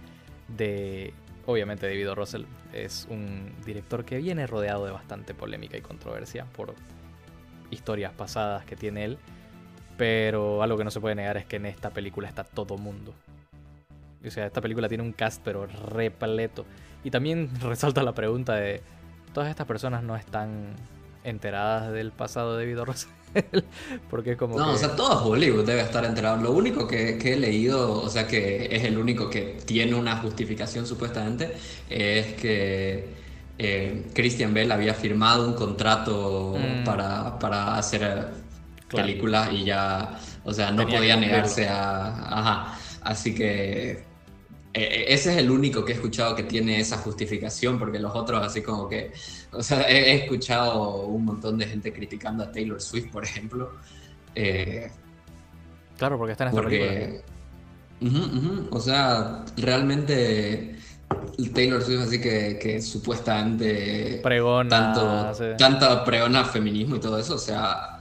de, 0.48 1.14
obviamente, 1.48 1.88
David 1.88 2.12
Russell 2.14 2.44
es 2.74 3.08
un 3.10 3.52
director 3.66 4.06
que 4.06 4.18
viene 4.18 4.48
rodeado 4.48 4.86
de 4.86 4.92
bastante 4.92 5.34
polémica 5.34 5.78
y 5.78 5.82
controversia 5.82 6.46
por 6.46 6.76
historias 7.72 8.14
pasadas 8.14 8.66
que 8.66 8.76
tiene 8.76 9.06
él. 9.06 9.18
Pero 9.98 10.64
algo 10.64 10.78
que 10.78 10.84
no 10.84 10.92
se 10.92 11.00
puede 11.00 11.16
negar 11.16 11.38
es 11.38 11.46
que 11.46 11.58
en 11.58 11.66
esta 11.66 11.92
película 11.92 12.28
está 12.28 12.44
todo 12.44 12.78
mundo. 12.78 13.14
O 14.26 14.30
sea, 14.30 14.46
esta 14.46 14.62
película 14.62 14.88
tiene 14.88 15.04
un 15.04 15.14
cast 15.14 15.42
pero 15.44 15.66
repleto. 15.66 16.66
Y 17.04 17.12
también 17.12 17.50
resalta 17.62 18.04
la 18.04 18.14
pregunta 18.14 18.56
de, 18.56 18.82
¿todas 19.34 19.50
estas 19.50 19.68
personas 19.68 20.04
no 20.04 20.16
están 20.16 20.76
enteradas 21.24 21.92
del 21.92 22.12
pasado 22.12 22.58
de 22.58 22.66
David 22.66 22.84
Russell? 22.84 23.12
Porque 24.10 24.32
es 24.32 24.38
como 24.38 24.58
No, 24.58 24.72
o 24.72 24.78
sea, 24.78 24.96
todo 24.96 25.26
Hollywood 25.26 25.66
debe 25.66 25.82
estar 25.82 26.04
enterado. 26.04 26.38
Lo 26.42 26.52
único 26.52 26.88
que, 26.88 27.18
he 27.18 27.38
leído, 27.38 28.02
o 28.02 28.10
sea, 28.10 28.28
que 28.28 28.68
es 28.72 28.84
el 28.84 28.98
único 28.98 29.30
que 29.30 29.58
tiene 29.66 29.96
una 29.96 30.18
justificación 30.18 30.86
supuestamente, 30.86 31.54
es 31.90 32.34
que 32.34 33.22
eh, 33.58 34.08
Christian 34.14 34.54
Bell 34.54 34.72
había 34.72 34.94
firmado 34.94 35.48
un 35.48 35.54
contrato 35.54 36.58
mm. 36.58 36.84
para, 36.84 37.40
para 37.40 37.78
hacer 37.78 38.28
películas 38.90 39.50
y 39.54 39.64
ya, 39.64 40.20
o 40.44 40.54
sea, 40.54 40.72
no 40.72 40.86
podía 40.86 41.16
negarse 41.16 41.70
a... 41.70 42.40
Ajá, 42.40 42.78
así 43.04 43.34
que 43.34 44.11
e, 44.74 44.82
e, 44.82 45.14
ese 45.14 45.32
es 45.32 45.38
el 45.38 45.52
único 45.52 45.84
que 45.84 45.92
he 45.94 45.96
escuchado 45.96 46.36
que 46.36 46.44
tiene 46.44 46.80
esa 46.80 46.98
justificación, 46.98 47.78
porque 47.78 48.00
los 48.00 48.16
otros 48.16 48.46
así 48.46 48.62
como 48.62 48.88
que, 48.88 49.12
o 49.52 49.62
sea, 49.62 49.82
he, 49.90 50.16
escuchado 50.16 51.06
un 51.06 51.26
montón 51.26 51.58
de 51.58 51.68
gente 51.68 51.92
criticando 51.94 52.44
a 52.44 52.52
Taylor 52.52 52.82
Swift, 52.82 53.12
por 53.12 53.24
ejemplo. 53.24 53.74
Eh, 54.36 54.90
claro, 55.98 56.18
porque 56.18 56.32
está 56.34 56.46
en 56.46 56.50
esta 56.50 56.62
película. 56.62 57.22
o 58.72 58.80
sea, 58.80 59.46
realmente 59.58 60.76
Taylor 61.54 61.82
Swift 61.82 62.02
así 62.02 62.22
que, 62.22 62.58
que 62.62 62.82
supuestamente 62.82 64.20
pregona, 64.24 64.70
tanto, 64.70 65.58
tanta 65.58 66.06
pregona 66.06 66.46
feminismo 66.46 66.96
y 66.96 67.00
todo 67.00 67.18
eso, 67.18 67.36
o 67.36 67.38
sea, 67.38 68.00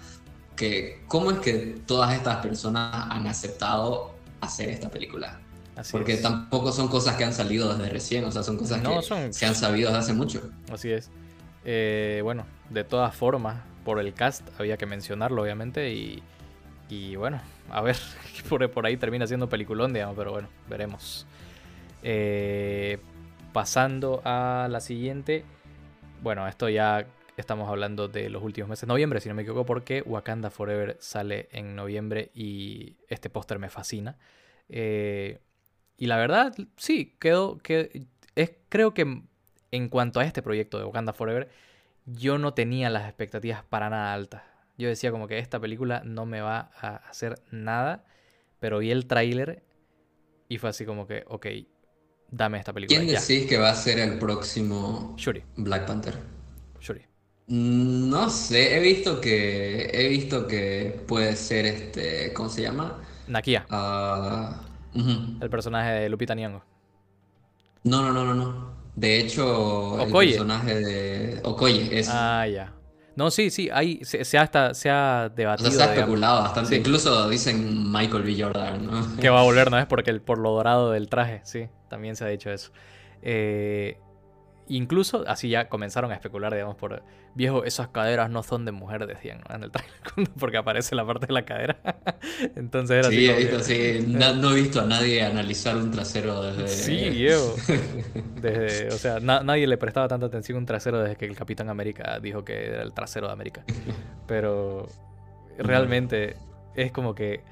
cómo 1.07 1.31
es 1.31 1.39
que 1.39 1.81
todas 1.87 2.15
estas 2.15 2.37
personas 2.37 3.07
han 3.11 3.27
aceptado 3.27 4.15
hacer 4.41 4.69
esta 4.69 4.89
película. 4.89 5.41
Porque 5.91 6.17
tampoco 6.17 6.73
son 6.73 6.89
cosas 6.89 7.17
que 7.17 7.25
han 7.25 7.33
salido 7.33 7.75
desde 7.75 7.91
recién, 7.91 8.25
o 8.25 8.31
sea, 8.31 8.43
son 8.43 8.57
cosas 8.57 8.81
que 8.81 9.33
se 9.33 9.47
han 9.47 9.55
sabido 9.55 9.89
desde 9.89 10.01
hace 10.01 10.13
mucho. 10.13 10.51
Así 10.73 10.91
es. 10.91 11.11
Eh, 11.65 12.21
bueno, 12.23 12.47
de 12.71 12.85
todas 12.85 13.15
formas, 13.15 13.63
por 13.85 13.99
el 13.99 14.15
cast 14.15 14.47
había 14.59 14.77
que 14.77 14.87
mencionarlo, 14.87 15.43
obviamente, 15.43 15.93
y, 15.93 16.23
y 16.89 17.17
bueno, 17.17 17.41
a 17.71 17.83
ver, 17.83 17.97
por, 18.49 18.69
por 18.71 18.87
ahí 18.87 18.97
termina 18.97 19.27
siendo 19.27 19.49
peliculón, 19.49 19.93
digamos, 19.93 20.17
pero 20.17 20.33
bueno, 20.33 20.49
veremos. 20.69 21.27
Eh, 22.03 22.99
pasando 23.53 24.23
a 24.25 24.69
la 24.71 24.81
siguiente, 24.81 25.45
bueno, 26.23 26.49
esto 26.49 26.69
ya 26.69 27.07
Estamos 27.41 27.71
hablando 27.71 28.07
de 28.07 28.29
los 28.29 28.43
últimos 28.43 28.69
meses, 28.69 28.87
noviembre, 28.87 29.19
si 29.19 29.31
no 29.31 29.35
me 29.35 29.43
equivoco, 29.43 29.65
porque 29.65 30.03
Wakanda 30.03 30.51
Forever 30.51 30.99
sale 31.01 31.49
en 31.53 31.75
noviembre 31.75 32.31
y 32.35 32.97
este 33.09 33.31
póster 33.31 33.59
me 33.59 33.71
fascina. 33.71 34.19
Eh, 34.69 35.41
y 36.01 36.07
la 36.07 36.17
verdad, 36.17 36.55
sí, 36.79 37.15
quedó, 37.21 37.59
que 37.59 38.07
es, 38.35 38.53
creo 38.71 38.95
que 38.95 39.23
en 39.71 39.89
cuanto 39.91 40.19
a 40.19 40.25
este 40.25 40.41
proyecto 40.41 40.79
de 40.79 40.85
Wakanda 40.85 41.13
Forever, 41.13 41.51
yo 42.07 42.39
no 42.39 42.55
tenía 42.55 42.89
las 42.89 43.05
expectativas 43.05 43.63
para 43.65 43.91
nada 43.91 44.15
altas. 44.15 44.43
yo 44.79 44.89
decía 44.89 45.11
como 45.11 45.29
que 45.29 45.39
esta 45.39 45.61
película 45.61 46.01
no 46.03 46.25
me 46.25 46.41
va 46.41 46.71
a 46.81 46.97
hacer 47.11 47.43
nada, 47.51 48.07
pero 48.61 48.79
vi 48.79 48.91
el 48.91 49.07
tráiler 49.07 49.63
y 50.49 50.57
fue 50.57 50.71
así 50.71 50.87
como 50.87 51.07
que, 51.07 51.23
ok, 51.27 51.47
dame 52.31 52.59
esta 52.59 52.73
película. 52.73 52.99
¿Quién 52.99 53.15
decís 53.15 53.47
que 53.47 53.59
va 53.59 53.69
a 53.69 53.75
ser 53.75 53.99
el 53.99 54.19
próximo 54.19 55.15
Shuri. 55.19 55.43
Black 55.57 55.87
Panther? 55.87 56.15
Shuri. 56.81 57.03
Mm, 57.49 58.09
no 58.09 58.31
sé, 58.31 58.75
he 58.75 58.81
visto 58.81 59.21
que 59.21 59.91
he 59.93 60.09
visto 60.09 60.47
que 60.47 60.99
puede 61.07 61.37
ser 61.37 61.67
este, 61.67 62.33
¿cómo 62.33 62.49
se 62.49 62.63
llama? 62.63 63.03
Nakia. 63.29 63.67
El 64.95 65.51
personaje 65.51 65.93
de 65.93 66.09
Lupita 66.09 66.35
Nyong'o. 66.35 66.63
No, 67.85 68.03
no, 68.03 68.13
no, 68.13 68.25
no, 68.25 68.35
no. 68.35 68.71
De 68.95 69.21
hecho, 69.21 70.01
el 70.03 70.13
personaje 70.13 70.75
de 70.75 71.41
Okoye 71.45 71.99
es. 71.99 72.09
Ah, 72.11 72.47
ya. 72.47 72.75
No, 73.17 73.31
sí, 73.31 73.51
sí, 73.51 73.69
hay, 73.73 74.01
se, 74.05 74.39
ha, 74.39 74.43
hasta, 74.43 74.73
se 74.73 74.89
ha 74.89 75.31
debatido. 75.35 75.71
se 75.71 75.83
ha 75.83 75.95
especulado 75.95 76.43
bastante. 76.43 76.77
Incluso 76.77 77.29
dicen 77.29 77.91
Michael 77.91 78.23
B. 78.23 78.37
Jordan, 78.41 78.87
¿no? 78.87 79.17
Que 79.17 79.29
va 79.29 79.41
a 79.41 79.43
volver, 79.43 79.71
¿no? 79.71 79.79
Es 79.79 79.87
porque 79.87 80.11
el, 80.11 80.21
por 80.21 80.39
lo 80.39 80.53
dorado 80.53 80.91
del 80.91 81.09
traje, 81.09 81.41
sí, 81.45 81.69
también 81.89 82.17
se 82.17 82.25
ha 82.25 82.29
dicho 82.29 82.51
eso. 82.51 82.71
Eh, 83.23 83.99
Incluso 84.71 85.25
así 85.27 85.49
ya 85.49 85.69
comenzaron 85.69 86.13
a 86.13 86.15
especular, 86.15 86.55
digamos, 86.55 86.77
por 86.77 87.03
viejo, 87.35 87.65
esas 87.65 87.89
caderas 87.89 88.31
no 88.31 88.45
son 88.45 88.65
de 88.65 88.71
mujer, 88.71 89.05
decían 89.09 89.41
en 89.53 89.65
el 89.65 89.73
trailer, 89.73 89.99
porque 90.39 90.59
aparece 90.59 90.95
la 90.95 91.05
parte 91.05 91.27
de 91.27 91.33
la 91.33 91.45
cadera. 91.45 91.81
Entonces 92.55 92.99
era 92.99 93.09
sí, 93.09 93.29
así. 93.29 93.31
He 93.31 93.37
visto, 93.37 93.61
sí, 93.61 94.05
no, 94.07 94.53
he 94.53 94.55
visto 94.55 94.81
a 94.81 94.85
nadie 94.85 95.25
analizar 95.25 95.77
un 95.77 95.91
trasero 95.91 96.41
desde. 96.43 96.69
Sí, 96.69 97.11
viejo. 97.11 97.57
Desde, 98.41 98.95
o 98.95 98.99
sea, 98.99 99.19
nadie 99.19 99.67
le 99.67 99.77
prestaba 99.77 100.07
tanta 100.07 100.27
atención 100.27 100.55
a 100.55 100.59
un 100.61 100.67
trasero 100.67 101.01
desde 101.03 101.17
que 101.17 101.25
el 101.25 101.35
Capitán 101.35 101.69
América 101.69 102.21
dijo 102.21 102.45
que 102.45 102.67
era 102.67 102.83
el 102.83 102.93
trasero 102.93 103.27
de 103.27 103.33
América. 103.33 103.65
Pero 104.29 104.87
realmente 105.59 106.37
es 106.77 106.93
como 106.93 107.17
que. 107.17 107.43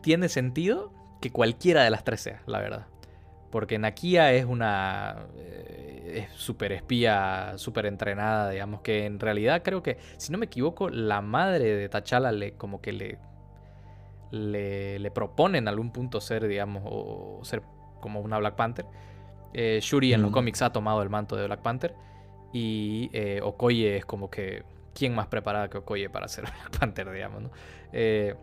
Tiene 0.00 0.28
sentido 0.28 0.92
que 1.20 1.30
cualquiera 1.30 1.82
de 1.82 1.90
las 1.90 2.04
tres 2.04 2.20
sea, 2.20 2.42
la 2.46 2.60
verdad. 2.60 2.86
Porque 3.54 3.78
Nakia 3.78 4.32
es 4.32 4.46
una. 4.46 5.28
Eh, 5.38 6.26
es 6.28 6.36
súper 6.36 6.72
espía, 6.72 7.52
súper 7.54 7.86
entrenada, 7.86 8.50
digamos. 8.50 8.80
Que 8.80 9.06
en 9.06 9.20
realidad 9.20 9.62
creo 9.62 9.80
que, 9.80 9.96
si 10.16 10.32
no 10.32 10.38
me 10.38 10.46
equivoco, 10.46 10.88
la 10.88 11.20
madre 11.20 11.76
de 11.76 11.88
T'Challa 11.88 12.32
le, 12.32 12.54
como 12.54 12.80
que 12.80 12.92
le, 12.92 13.18
le. 14.32 15.10
propone 15.12 15.58
en 15.58 15.68
algún 15.68 15.92
punto 15.92 16.20
ser, 16.20 16.48
digamos, 16.48 16.82
o 16.84 17.44
ser 17.44 17.62
como 18.00 18.22
una 18.22 18.38
Black 18.38 18.56
Panther. 18.56 18.86
Eh, 19.52 19.78
Shuri 19.80 20.14
en 20.14 20.22
los 20.22 20.32
cómics 20.32 20.60
ha 20.60 20.72
tomado 20.72 21.00
el 21.00 21.08
manto 21.08 21.36
de 21.36 21.46
Black 21.46 21.62
Panther. 21.62 21.94
Y 22.52 23.08
eh, 23.12 23.38
Okoye 23.40 23.98
es 23.98 24.04
como 24.04 24.30
que. 24.30 24.64
¿Quién 24.94 25.14
más 25.14 25.28
preparada 25.28 25.70
que 25.70 25.78
Okoye 25.78 26.10
para 26.10 26.26
ser 26.26 26.42
Black 26.50 26.76
Panther, 26.76 27.08
digamos, 27.08 27.42
¿no? 27.42 27.50
Eh, 27.92 28.34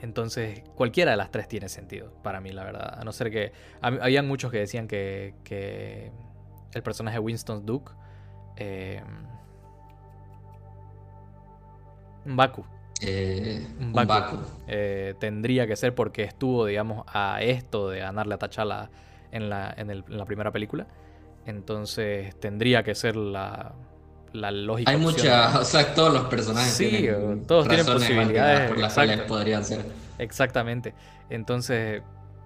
entonces, 0.00 0.62
cualquiera 0.74 1.10
de 1.12 1.16
las 1.16 1.30
tres 1.30 1.48
tiene 1.48 1.68
sentido 1.68 2.12
para 2.22 2.40
mí, 2.40 2.52
la 2.52 2.64
verdad. 2.64 2.98
A 3.00 3.04
no 3.04 3.12
ser 3.12 3.30
que. 3.30 3.52
Habían 3.80 4.26
muchos 4.26 4.50
que 4.50 4.58
decían 4.58 4.86
que, 4.86 5.34
que 5.44 6.12
el 6.72 6.82
personaje 6.82 7.18
Winston 7.18 7.66
Duke. 7.66 7.92
Eh, 8.56 9.02
Baku. 12.24 12.64
Eh, 13.00 13.66
eh, 14.66 15.14
tendría 15.20 15.66
que 15.66 15.76
ser 15.76 15.94
porque 15.94 16.24
estuvo, 16.24 16.66
digamos, 16.66 17.04
a 17.06 17.40
esto 17.42 17.90
de 17.90 18.00
ganarle 18.00 18.34
a 18.34 18.38
T'Challa 18.38 18.90
en 19.30 19.48
la, 19.48 19.72
en 19.76 20.04
la 20.08 20.24
primera 20.24 20.52
película. 20.52 20.86
Entonces, 21.46 22.38
tendría 22.40 22.82
que 22.82 22.94
ser 22.94 23.16
la, 23.16 23.72
la 24.32 24.50
lógica. 24.50 24.90
Hay 24.90 24.96
muchas, 24.96 25.54
o 25.56 25.64
sea, 25.64 25.94
todos 25.94 26.12
los 26.12 26.24
personajes 26.24 26.72
sí, 26.72 27.08
todos 27.46 27.68
tienen 27.68 27.86
posibilidades 27.86 28.68
por 28.68 28.78
las 28.78 28.94
cuales 28.94 29.20
podrían 29.22 29.64
ser. 29.64 29.84
Exactamente. 30.18 30.94
Entonces, 31.30 32.02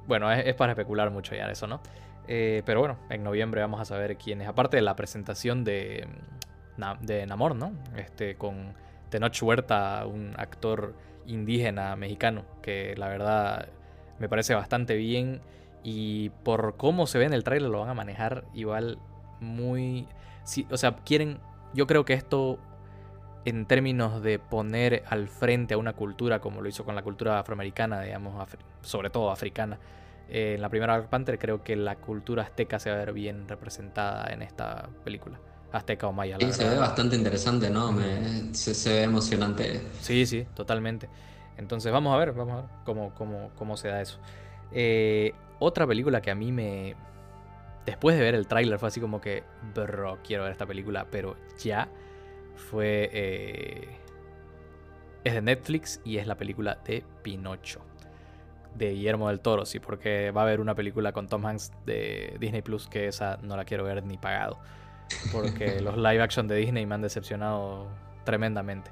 bueno, 0.07 0.31
es, 0.33 0.55
para 0.55 0.73
especular 0.73 1.11
mucho 1.11 1.35
ya 1.35 1.51
eso, 1.51 1.67
¿no? 1.67 1.81
Eh, 2.29 2.63
pero 2.65 2.81
bueno, 2.81 2.99
en 3.11 3.23
noviembre 3.25 3.61
vamos 3.61 3.81
a 3.81 3.85
saber 3.85 4.17
quién 4.17 4.41
es. 4.41 4.49
Aparte 4.49 4.77
de 4.77 4.83
la 4.83 4.97
presentación 4.97 5.65
de, 5.65 6.07
de 7.01 7.27
Namor, 7.27 7.57
¿no? 7.57 7.73
Este, 7.97 8.37
con 8.37 8.75
Tenoch 9.11 9.43
Huerta, 9.43 10.07
un 10.07 10.35
actor 10.37 10.95
indígena 11.27 11.97
mexicano, 11.97 12.45
que 12.63 12.95
la 12.97 13.09
verdad 13.09 13.69
me 14.19 14.29
parece 14.29 14.55
bastante 14.55 14.97
bien. 14.97 15.41
Y 15.85 16.31
por 16.45 16.77
cómo 16.77 17.09
se 17.09 17.19
ve 17.19 17.25
en 17.25 17.33
el 17.33 17.43
trailer 17.43 17.71
lo 17.71 17.81
van 17.81 17.89
a 17.89 17.95
manejar 17.95 18.45
igual 18.55 18.99
muy... 19.41 20.07
Sí, 20.45 20.67
o 20.71 20.77
sea, 20.77 20.97
quieren 21.05 21.39
yo 21.75 21.87
creo 21.87 22.05
que 22.05 22.15
esto, 22.15 22.59
en 23.45 23.67
términos 23.67 24.23
de 24.23 24.39
poner 24.39 25.05
al 25.09 25.29
frente 25.29 25.75
a 25.75 25.79
una 25.79 25.95
cultura 25.95 26.41
como 26.41 26.61
lo 26.61 26.69
hizo 26.69 26.85
con 26.85 26.95
la 26.95 27.03
cultura 27.03 27.39
afroamericana, 27.39 28.01
digamos, 28.01 28.49
sobre 28.83 29.11
todo 29.11 29.31
africana, 29.31 29.79
eh, 30.29 30.55
en 30.55 30.63
la 30.63 30.69
primera 30.69 30.97
Black 30.97 31.11
Panther 31.11 31.39
creo 31.39 31.63
que 31.63 31.77
la 31.77 31.97
cultura 31.97 32.43
azteca 32.43 32.79
se 32.79 32.91
va 32.91 32.97
a 32.97 32.99
ver 33.01 33.13
bien 33.13 33.49
representada 33.49 34.33
en 34.33 34.43
esta 34.43 34.89
película. 35.05 35.39
Azteca 35.73 36.07
o 36.07 36.13
maya. 36.13 36.37
sí, 36.39 36.53
se 36.53 36.69
ve 36.69 36.77
bastante 36.77 37.17
interesante, 37.17 37.71
¿no? 37.71 37.97
se, 38.53 38.91
ve 38.91 39.03
emocionante. 39.05 39.81
Sí, 40.03 40.27
sí, 40.27 40.47
totalmente. 40.55 41.09
Entonces 41.57 41.91
vamos 41.91 42.15
a 42.15 42.19
ver, 42.19 42.33
vamos 42.33 42.53
a 42.53 42.57
ver 42.63 42.71
cómo, 42.85 43.15
cómo, 43.15 43.51
cómo 43.57 43.77
se 43.79 43.89
da 43.89 44.03
eso. 44.03 44.19
Eh, 44.71 45.33
otra 45.59 45.87
película 45.87 46.21
que 46.21 46.31
a 46.31 46.35
mí 46.35 46.53
me, 46.53 46.95
después 47.87 48.17
de 48.17 48.23
ver 48.23 48.35
el 48.35 48.47
tráiler 48.47 48.79
fue 48.79 48.89
así 48.89 49.01
como 49.01 49.21
que, 49.21 49.45
bro, 49.75 50.19
quiero 50.25 50.45
ver 50.45 50.53
esta 50.53 50.67
película, 50.67 51.07
pero 51.11 51.37
ya 51.59 51.89
fue... 52.55 53.11
Eh, 53.13 53.89
es 55.25 55.35
de 55.35 55.43
Netflix 55.43 56.01
y 56.05 56.19
es 56.19 56.27
la 56.27 56.37
película 56.37 56.79
de 56.85 57.05
Pinocho. 57.23 57.81
De 58.75 58.93
Guillermo 58.93 59.29
del 59.29 59.41
Toro, 59.41 59.67
sí, 59.67 59.79
porque 59.79 60.31
va 60.31 60.43
a 60.43 60.45
haber 60.45 60.61
una 60.61 60.75
película 60.75 61.13
con 61.13 61.29
Tom 61.29 61.45
Hanks 61.45 61.73
de 61.85 62.37
Disney 62.41 62.63
Plus 62.63 62.89
que 62.89 63.07
esa 63.07 63.39
no 63.43 63.57
la 63.57 63.65
quiero 63.65 63.85
ver 63.85 64.05
ni 64.05 64.17
pagado. 64.17 64.59
Porque 65.31 65.81
los 65.83 65.97
live 65.97 66.23
action 66.23 66.49
de 66.49 66.57
Disney 66.57 66.87
me 66.87 66.95
han 66.95 67.03
decepcionado 67.03 67.89
tremendamente. 68.25 68.91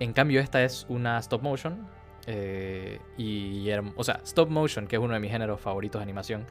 En 0.00 0.12
cambio, 0.12 0.40
esta 0.40 0.64
es 0.64 0.86
una 0.88 1.18
stop 1.18 1.42
motion. 1.42 1.86
Eh, 2.26 2.98
y 3.16 3.70
o 3.94 4.02
sea, 4.02 4.20
stop 4.24 4.48
motion, 4.48 4.88
que 4.88 4.96
es 4.96 5.02
uno 5.02 5.14
de 5.14 5.20
mis 5.20 5.30
géneros 5.30 5.60
favoritos 5.60 6.00
de 6.00 6.02
animación 6.02 6.46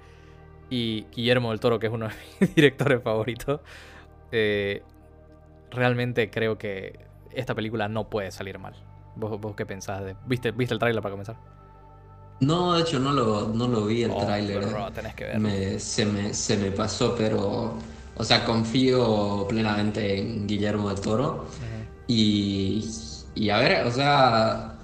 y 0.69 1.05
Guillermo 1.15 1.51
del 1.51 1.59
Toro, 1.59 1.79
que 1.79 1.87
es 1.87 1.93
uno 1.93 2.07
de 2.07 2.13
mis 2.39 2.55
directores 2.55 3.01
favoritos, 3.01 3.61
eh, 4.31 4.83
realmente 5.71 6.29
creo 6.29 6.57
que 6.57 6.99
esta 7.31 7.53
película 7.55 7.87
no 7.87 8.09
puede 8.09 8.31
salir 8.31 8.59
mal. 8.59 8.73
¿Vos, 9.15 9.39
vos 9.39 9.55
qué 9.55 9.65
pensás? 9.65 10.03
De, 10.03 10.15
¿viste, 10.25 10.51
¿Viste 10.51 10.73
el 10.73 10.79
tráiler 10.79 11.01
para 11.01 11.13
comenzar? 11.13 11.35
No, 12.41 12.73
de 12.73 12.81
hecho 12.81 12.99
no 12.99 13.13
lo, 13.13 13.47
no 13.47 13.67
lo 13.67 13.85
vi 13.85 14.03
el 14.03 14.11
oh, 14.11 14.25
tráiler. 14.25 14.65
tenés 14.93 15.15
que 15.15 15.23
verlo. 15.25 15.49
se, 15.79 16.05
me, 16.05 16.33
se 16.33 16.57
me 16.57 16.71
pasó, 16.71 17.15
pero... 17.15 17.77
O 18.17 18.23
sea, 18.23 18.45
confío 18.45 19.45
plenamente 19.49 20.19
en 20.19 20.47
Guillermo 20.47 20.87
del 20.87 21.01
Toro. 21.01 21.47
y, 22.07 22.89
y 23.35 23.49
a 23.49 23.57
ver, 23.57 23.85
o 23.85 23.91
sea, 23.91 24.74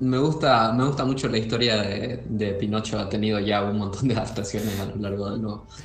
me 0.00 0.18
gusta, 0.18 0.72
me 0.72 0.84
gusta 0.84 1.04
mucho 1.04 1.28
la 1.28 1.38
historia 1.38 1.76
de, 1.82 2.56
Pinocho. 2.58 2.98
Ha 2.98 3.08
tenido 3.08 3.38
ya 3.40 3.62
un 3.62 3.78
montón 3.78 4.08
de 4.08 4.14
adaptaciones 4.14 4.78
a 4.80 4.86
lo 4.86 4.96
largo 4.96 5.30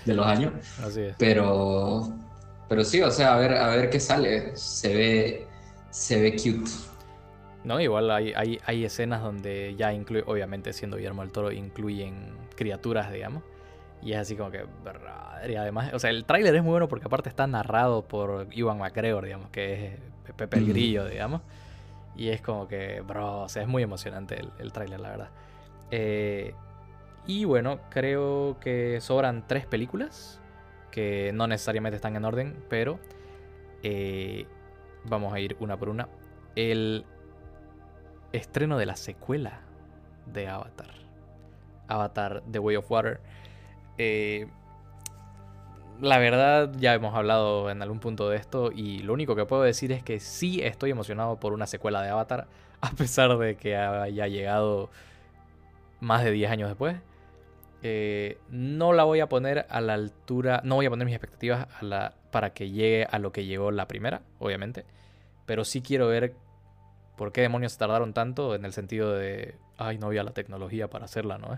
de, 0.05 0.13
los 0.13 0.25
años. 0.25 0.53
Así 0.83 1.01
es. 1.01 1.15
Pero, 1.17 2.13
pero 2.69 2.83
sí, 2.83 3.01
o 3.01 3.11
sea, 3.11 3.35
a 3.35 3.37
ver, 3.37 3.53
a 3.53 3.67
ver 3.75 3.89
qué 3.89 3.99
sale. 3.99 4.55
Se 4.55 4.93
ve, 4.93 5.47
se 5.89 6.21
ve 6.21 6.31
cute. 6.33 6.71
No, 7.63 7.79
igual 7.79 8.11
hay, 8.11 8.33
hay, 8.33 8.59
hay 8.65 8.83
escenas 8.83 9.21
donde 9.21 9.75
ya 9.77 9.93
incluye, 9.93 10.23
obviamente 10.27 10.73
siendo 10.73 10.97
Guillermo 10.97 11.21
del 11.21 11.31
Toro, 11.31 11.51
incluyen 11.51 12.33
criaturas, 12.55 13.11
digamos. 13.11 13.43
Y 14.01 14.11
es 14.11 14.19
así 14.19 14.35
como 14.35 14.51
que, 14.51 14.65
y 15.49 15.55
además, 15.55 15.93
o 15.93 15.99
sea, 15.99 16.09
el 16.09 16.25
tráiler 16.25 16.53
es 16.53 16.61
muy 16.61 16.71
bueno 16.71 16.89
porque 16.89 17.05
aparte 17.05 17.29
está 17.29 17.47
narrado 17.47 18.05
por 18.05 18.47
Iwan 18.51 18.77
McGregor, 18.77 19.23
digamos, 19.23 19.49
que 19.49 19.97
es 20.27 20.33
Pepe 20.35 20.57
el 20.57 20.67
Grillo, 20.67 21.05
digamos. 21.07 21.41
Y 22.15 22.29
es 22.29 22.41
como 22.41 22.67
que, 22.67 23.01
bro, 23.01 23.41
o 23.41 23.49
sea, 23.49 23.63
es 23.63 23.67
muy 23.67 23.83
emocionante 23.83 24.39
el, 24.39 24.51
el 24.59 24.71
tráiler, 24.71 24.99
la 24.99 25.09
verdad. 25.09 25.29
Eh, 25.91 26.53
y 27.25 27.45
bueno, 27.45 27.79
creo 27.89 28.57
que 28.59 28.99
sobran 28.99 29.45
tres 29.47 29.65
películas 29.65 30.41
que 30.91 31.31
no 31.33 31.47
necesariamente 31.47 31.95
están 31.95 32.15
en 32.15 32.25
orden, 32.25 32.55
pero 32.69 32.99
eh, 33.81 34.45
vamos 35.05 35.33
a 35.33 35.39
ir 35.39 35.55
una 35.59 35.77
por 35.77 35.89
una. 35.89 36.09
El 36.55 37.05
estreno 38.31 38.77
de 38.77 38.85
la 38.85 38.95
secuela 38.95 39.61
de 40.25 40.47
Avatar. 40.47 40.91
Avatar 41.87 42.43
The 42.51 42.59
Way 42.59 42.75
of 42.75 42.91
Water. 42.91 43.21
Eh, 43.97 44.47
la 46.03 46.17
verdad, 46.19 46.71
ya 46.77 46.93
hemos 46.93 47.15
hablado 47.15 47.69
en 47.69 47.81
algún 47.81 47.99
punto 47.99 48.29
de 48.29 48.35
esto 48.37 48.71
y 48.73 48.99
lo 48.99 49.13
único 49.13 49.35
que 49.37 49.45
puedo 49.45 49.63
decir 49.63 49.93
es 49.93 50.03
que 50.03 50.19
sí 50.19 50.61
estoy 50.61 50.91
emocionado 50.91 51.39
por 51.39 51.53
una 51.53 51.65
secuela 51.65 52.01
de 52.01 52.09
Avatar, 52.09 52.47
a 52.81 52.91
pesar 52.91 53.37
de 53.37 53.55
que 53.55 53.77
haya 53.77 54.27
llegado 54.27 54.89
más 56.01 56.23
de 56.25 56.31
10 56.31 56.51
años 56.51 56.69
después. 56.69 56.97
Eh, 57.83 58.37
no 58.49 58.93
la 58.93 59.03
voy 59.05 59.21
a 59.21 59.27
poner 59.27 59.65
a 59.69 59.81
la 59.81 59.93
altura, 59.93 60.61
no 60.65 60.75
voy 60.75 60.85
a 60.85 60.89
poner 60.89 61.05
mis 61.05 61.15
expectativas 61.15 61.67
a 61.79 61.83
la, 61.85 62.13
para 62.31 62.53
que 62.53 62.69
llegue 62.69 63.05
a 63.09 63.19
lo 63.19 63.31
que 63.31 63.45
llegó 63.45 63.71
la 63.71 63.87
primera, 63.87 64.21
obviamente. 64.39 64.85
pero 65.45 65.65
sí 65.65 65.81
quiero 65.81 66.07
ver 66.07 66.33
por 67.17 67.31
qué 67.31 67.41
demonios 67.41 67.77
tardaron 67.77 68.13
tanto 68.13 68.55
en 68.55 68.65
el 68.65 68.73
sentido 68.73 69.13
de, 69.13 69.55
ay, 69.77 69.97
no 69.97 70.07
había 70.07 70.23
la 70.23 70.31
tecnología 70.31 70.89
para 70.89 71.05
hacerla, 71.05 71.37
¿no? 71.37 71.57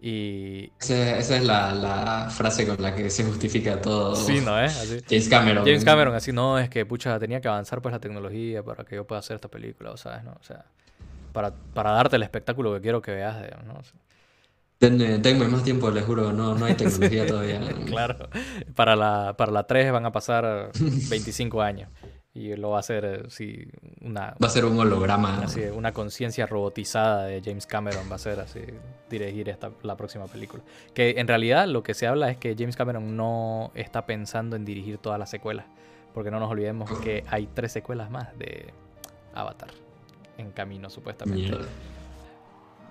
Y... 0.00 0.70
Esa, 0.78 1.18
es 1.18 1.44
la, 1.44 2.28
frase 2.30 2.66
con 2.66 2.80
la 2.80 2.94
que 2.94 3.10
se 3.10 3.24
justifica 3.24 3.80
todo. 3.80 4.14
Sí, 4.14 4.40
¿no 4.40 4.60
es? 4.60 4.76
Así. 4.76 5.00
James 5.08 5.28
Cameron. 5.28 5.64
James 5.64 5.84
Cameron, 5.84 6.14
así, 6.14 6.32
no, 6.32 6.58
es 6.58 6.68
que, 6.68 6.84
pucha, 6.84 7.18
tenía 7.18 7.40
que 7.40 7.48
avanzar 7.48 7.80
pues 7.80 7.92
la 7.92 7.98
tecnología 7.98 8.62
para 8.62 8.84
que 8.84 8.96
yo 8.96 9.06
pueda 9.06 9.20
hacer 9.20 9.36
esta 9.36 9.48
película, 9.48 9.96
¿sabes? 9.96 10.24
¿no? 10.24 10.32
O 10.32 10.42
sea, 10.42 10.64
para, 11.32 11.52
para 11.52 11.92
darte 11.92 12.16
el 12.16 12.22
espectáculo 12.22 12.74
que 12.74 12.80
quiero 12.80 13.00
que 13.00 13.12
veas, 13.12 13.36
¿no? 13.66 13.80
Denme, 14.78 15.48
más 15.48 15.64
tiempo, 15.64 15.90
les 15.90 16.04
juro, 16.04 16.34
no, 16.34 16.54
no 16.54 16.66
hay 16.66 16.74
tecnología 16.74 17.26
todavía. 17.26 17.60
claro, 17.86 18.28
para 18.74 18.94
la, 18.94 19.34
para 19.36 19.50
la 19.50 19.66
3 19.66 19.90
van 19.90 20.04
a 20.04 20.12
pasar 20.12 20.70
25 21.08 21.62
años. 21.62 21.88
Y 22.36 22.54
lo 22.54 22.68
va 22.68 22.76
a 22.76 22.80
hacer, 22.80 23.04
eh, 23.06 23.22
sí, 23.30 23.66
una... 24.02 24.34
Va 24.42 24.48
a 24.48 24.50
ser 24.50 24.66
un 24.66 24.78
holograma. 24.78 25.40
Así, 25.42 25.62
una 25.62 25.92
conciencia 25.92 26.44
robotizada 26.46 27.24
de 27.24 27.40
James 27.42 27.66
Cameron 27.66 28.10
va 28.10 28.16
a 28.16 28.18
ser 28.18 28.40
así, 28.40 28.60
dirigir 29.08 29.48
esta, 29.48 29.70
la 29.82 29.96
próxima 29.96 30.26
película. 30.26 30.62
Que 30.92 31.14
en 31.16 31.28
realidad 31.28 31.66
lo 31.66 31.82
que 31.82 31.94
se 31.94 32.06
habla 32.06 32.30
es 32.30 32.36
que 32.36 32.54
James 32.56 32.76
Cameron 32.76 33.16
no 33.16 33.70
está 33.74 34.04
pensando 34.04 34.54
en 34.54 34.66
dirigir 34.66 34.98
todas 34.98 35.18
las 35.18 35.30
secuelas. 35.30 35.64
Porque 36.12 36.30
no 36.30 36.38
nos 36.38 36.50
olvidemos 36.50 36.90
que 37.00 37.24
hay 37.30 37.48
tres 37.54 37.72
secuelas 37.72 38.10
más 38.10 38.38
de 38.38 38.66
Avatar 39.32 39.70
en 40.36 40.50
camino, 40.50 40.90
supuestamente. 40.90 41.56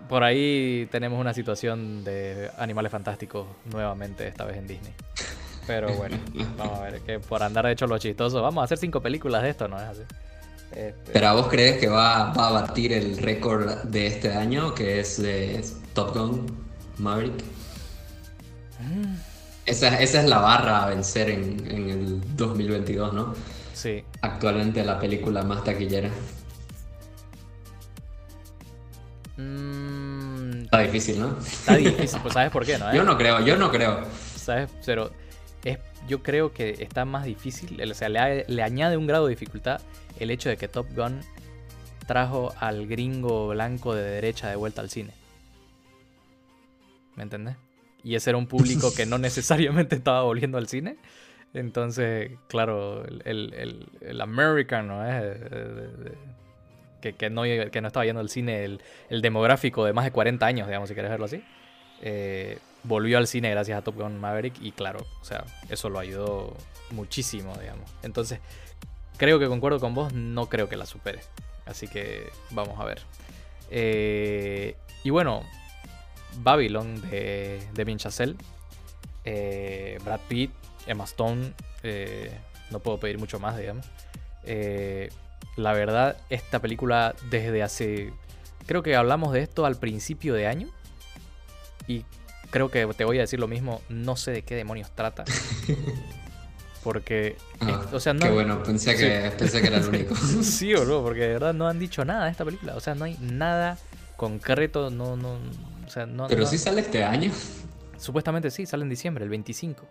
Por 0.09 0.23
ahí 0.23 0.87
tenemos 0.91 1.19
una 1.19 1.35
situación 1.35 2.03
de 2.03 2.49
animales 2.57 2.91
fantásticos 2.91 3.45
nuevamente, 3.71 4.27
esta 4.27 4.43
vez 4.45 4.57
en 4.57 4.65
Disney. 4.65 4.93
Pero 5.67 5.93
bueno, 5.93 6.17
vamos 6.57 6.79
a 6.79 6.83
ver, 6.83 7.01
que 7.01 7.19
por 7.19 7.41
andar 7.43 7.65
de 7.65 7.73
hecho 7.73 7.87
lo 7.87 7.97
chistoso, 7.97 8.41
vamos 8.41 8.61
a 8.61 8.65
hacer 8.65 8.77
cinco 8.77 9.01
películas 9.01 9.43
de 9.43 9.49
esto, 9.49 9.67
¿no 9.67 9.77
es 9.77 9.83
así? 9.83 10.01
Este... 10.71 11.11
Pero 11.13 11.33
vos 11.35 11.47
crees 11.47 11.77
que 11.77 11.87
va, 11.87 12.33
va, 12.33 12.49
a 12.49 12.51
batir 12.51 12.93
el 12.93 13.17
récord 13.17 13.83
de 13.83 14.07
este 14.07 14.33
año, 14.33 14.73
que 14.73 14.99
es 14.99 15.21
de 15.21 15.63
Top 15.93 16.15
Gun 16.15 16.45
Maverick? 16.97 17.43
Mm. 18.79 19.15
Esa, 19.65 19.99
esa, 19.99 20.21
es 20.21 20.29
la 20.29 20.39
barra 20.39 20.83
a 20.83 20.89
vencer 20.89 21.29
en, 21.29 21.71
en, 21.71 21.89
el 21.89 22.35
2022, 22.35 23.13
¿no? 23.13 23.33
Sí. 23.73 24.03
Actualmente 24.21 24.83
la 24.83 24.99
película 24.99 25.43
más 25.43 25.63
taquillera. 25.63 26.09
Mm. 29.37 30.63
Está 30.65 30.79
difícil, 30.79 31.19
¿no? 31.19 31.37
Está 31.39 31.75
difícil, 31.75 32.19
pues 32.21 32.33
¿sabes 32.33 32.51
por 32.51 32.65
qué, 32.65 32.77
no? 32.77 32.93
Yo 32.93 33.03
no 33.03 33.17
creo, 33.17 33.39
yo 33.41 33.55
no 33.55 33.71
creo. 33.71 34.01
¿Sabes? 34.35 34.69
Pero 34.85 35.11
yo 36.07 36.21
creo 36.21 36.53
que 36.53 36.69
está 36.79 37.05
más 37.05 37.25
difícil, 37.25 37.81
o 37.81 37.93
sea, 37.93 38.09
le, 38.09 38.63
añade 38.63 38.97
un 38.97 39.07
grado 39.07 39.25
de 39.25 39.31
dificultad 39.31 39.81
el 40.19 40.29
hecho 40.29 40.49
de 40.49 40.57
que 40.57 40.67
Top 40.67 40.87
Gun 40.95 41.21
trajo 42.05 42.53
al 42.59 42.87
gringo 42.87 43.47
blanco 43.49 43.95
de 43.95 44.03
derecha 44.03 44.49
de 44.49 44.55
vuelta 44.55 44.81
al 44.81 44.89
cine. 44.89 45.11
¿Me 47.15 47.23
entendés? 47.23 47.55
Y 48.03 48.15
ese 48.15 48.29
era 48.29 48.37
un 48.37 48.47
público 48.47 48.93
que 48.93 49.05
no 49.05 49.17
necesariamente 49.19 49.95
estaba 49.95 50.21
volviendo 50.21 50.57
al 50.57 50.67
cine. 50.67 50.97
Entonces, 51.53 52.31
claro, 52.47 53.05
el, 53.05 53.87
el, 54.01 54.21
American, 54.21 54.87
¿no? 54.87 55.01
que, 56.99 57.29
no, 57.29 57.43
que 57.43 57.81
no 57.81 57.87
estaba 57.87 58.05
yendo 58.05 58.19
al 58.19 58.29
cine, 58.29 58.65
el, 59.09 59.21
demográfico 59.21 59.85
de 59.85 59.93
más 59.93 60.05
de 60.05 60.11
40 60.11 60.45
años, 60.45 60.67
digamos, 60.67 60.89
si 60.89 60.95
quieres 60.95 61.09
verlo 61.09 61.25
así. 61.25 61.43
Eh, 62.01 62.59
volvió 62.87 63.17
al 63.17 63.27
cine 63.27 63.49
gracias 63.49 63.77
a 63.77 63.81
Top 63.81 63.95
Gun 63.95 64.19
Maverick 64.19 64.55
y 64.61 64.71
claro, 64.71 65.05
o 65.21 65.25
sea, 65.25 65.45
eso 65.69 65.89
lo 65.89 65.99
ayudó 65.99 66.55
muchísimo, 66.91 67.55
digamos. 67.57 67.89
Entonces, 68.03 68.39
creo 69.17 69.39
que 69.39 69.47
concuerdo 69.47 69.79
con 69.79 69.93
vos, 69.93 70.13
no 70.13 70.47
creo 70.47 70.69
que 70.69 70.77
la 70.77 70.85
supere. 70.85 71.21
Así 71.65 71.87
que 71.87 72.29
vamos 72.51 72.79
a 72.79 72.85
ver. 72.85 73.01
Eh, 73.71 74.75
y 75.03 75.09
bueno, 75.09 75.43
Babylon 76.37 77.01
de, 77.09 77.61
de 77.73 77.97
Chazelle, 77.97 78.35
eh, 79.23 79.97
Brad 80.03 80.19
Pitt, 80.27 80.51
Emma 80.85 81.05
Stone, 81.05 81.53
eh, 81.83 82.37
no 82.71 82.79
puedo 82.79 82.99
pedir 82.99 83.17
mucho 83.17 83.39
más, 83.39 83.57
digamos. 83.57 83.85
la 85.57 85.73
verdad, 85.73 86.17
esta 86.29 86.59
película 86.59 87.15
desde 87.29 87.63
hace... 87.63 88.13
Creo 88.67 88.81
que 88.81 88.95
hablamos 88.95 89.31
de 89.31 89.41
esto 89.41 89.65
al 89.65 89.77
principio 89.77 90.33
de 90.33 90.47
año. 90.47 90.67
Y 91.87 92.03
creo 92.55 92.71
que 92.71 92.87
te 92.93 93.03
voy 93.03 93.17
a 93.17 93.21
decir 93.21 93.37
lo 93.37 93.49
mismo, 93.49 93.81
no 93.89 94.15
sé 94.15 94.31
de 94.31 94.43
qué 94.43 94.55
demonios 94.55 94.89
trata. 94.91 95.25
Porque, 96.85 97.35
ah, 97.59 97.85
o 97.91 97.99
sea, 97.99 98.13
no... 98.13 98.21
Qué 98.21 98.31
bueno, 98.31 98.63
pensé 98.63 98.95
que, 98.95 99.29
pensé 99.37 99.59
que 99.59 99.67
era 99.67 99.79
el 99.79 99.85
único. 99.85 100.15
sí 100.41 100.73
o 100.73 100.85
no, 100.85 101.03
porque 101.03 101.21
de 101.21 101.33
verdad 101.33 101.53
no 101.53 101.67
han 101.67 101.79
dicho 101.79 102.05
nada 102.05 102.25
de 102.25 102.31
esta 102.31 102.45
película. 102.45 102.75
O 102.75 102.79
sea, 102.79 102.93
no 102.93 103.05
hay 103.05 103.17
nada 103.19 103.77
concreto, 104.15 104.89
no, 104.89 105.17
no, 105.17 105.31
o 105.85 105.89
sea, 105.89 106.05
no... 106.05 106.27
Pero 106.27 106.45
sí 106.45 106.57
sale 106.57 106.81
este 106.81 107.03
año. 107.03 107.31
Supuestamente 107.97 108.49
sí, 108.51 108.65
sale 108.67 108.83
en 108.83 108.89
diciembre, 108.89 109.23
el 109.23 109.31
25. 109.31 109.83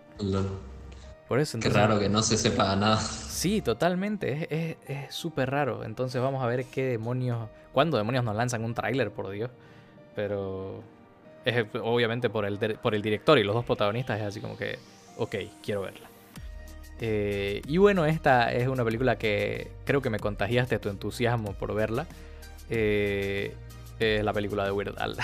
Por 1.29 1.41
eso, 1.41 1.57
entonces, 1.59 1.61
Qué 1.61 1.69
raro 1.71 1.99
que 1.99 2.09
no 2.09 2.23
se 2.23 2.39
sepa 2.39 2.75
nada. 2.77 2.99
Sí, 2.99 3.61
totalmente. 3.61 4.79
Es 4.87 5.15
súper 5.15 5.51
raro. 5.51 5.85
Entonces 5.85 6.23
vamos 6.23 6.43
a 6.43 6.47
ver 6.47 6.65
qué 6.67 6.85
demonios. 6.85 7.49
¿Cuándo 7.73 7.99
demonios 7.99 8.25
nos 8.25 8.37
lanzan 8.37 8.65
un 8.65 8.73
tráiler, 8.73 9.11
por 9.11 9.29
Dios? 9.31 9.51
Pero 10.15 10.94
es 11.45 11.67
obviamente 11.83 12.31
por 12.31 12.45
el, 12.45 12.59
por 12.59 12.95
el 12.95 13.03
director 13.03 13.39
y 13.39 13.45
los 13.45 13.55
dos 13.55 13.65
protagonistas 13.65 14.21
es 14.21 14.27
así 14.27 14.41
como 14.41 14.57
que, 14.57 14.79
ok, 15.17 15.37
quiero 15.63 15.83
verla. 15.83 16.09
Eh, 17.01 17.61
y 17.67 17.77
bueno, 17.79 18.07
esta 18.07 18.53
es 18.53 18.69
una 18.69 18.85
película 18.85 19.17
que 19.17 19.71
creo 19.85 20.01
que 20.01 20.11
me 20.11 20.19
contagiaste 20.19 20.79
tu 20.79 20.89
entusiasmo 20.89 21.53
por 21.55 21.75
verla. 21.75 22.07
Eh, 22.71 23.55
es 23.99 24.25
la 24.25 24.33
película 24.33 24.65
de 24.65 24.73
Weird 24.73 24.99
Al. 24.99 25.17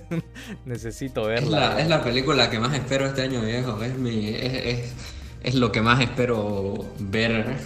Necesito 0.64 1.24
verla. 1.24 1.80
Es 1.80 1.88
la, 1.88 2.02
película 2.02 2.50
que 2.50 2.58
más 2.58 2.74
espero 2.74 3.06
este 3.06 3.22
año, 3.22 3.40
viejo. 3.42 3.82
Es, 3.82 3.96
mi, 3.96 4.28
es, 4.28 4.94
es, 5.42 5.54
lo 5.54 5.72
que 5.72 5.80
más 5.80 6.00
espero 6.00 6.84
ver. 6.98 7.56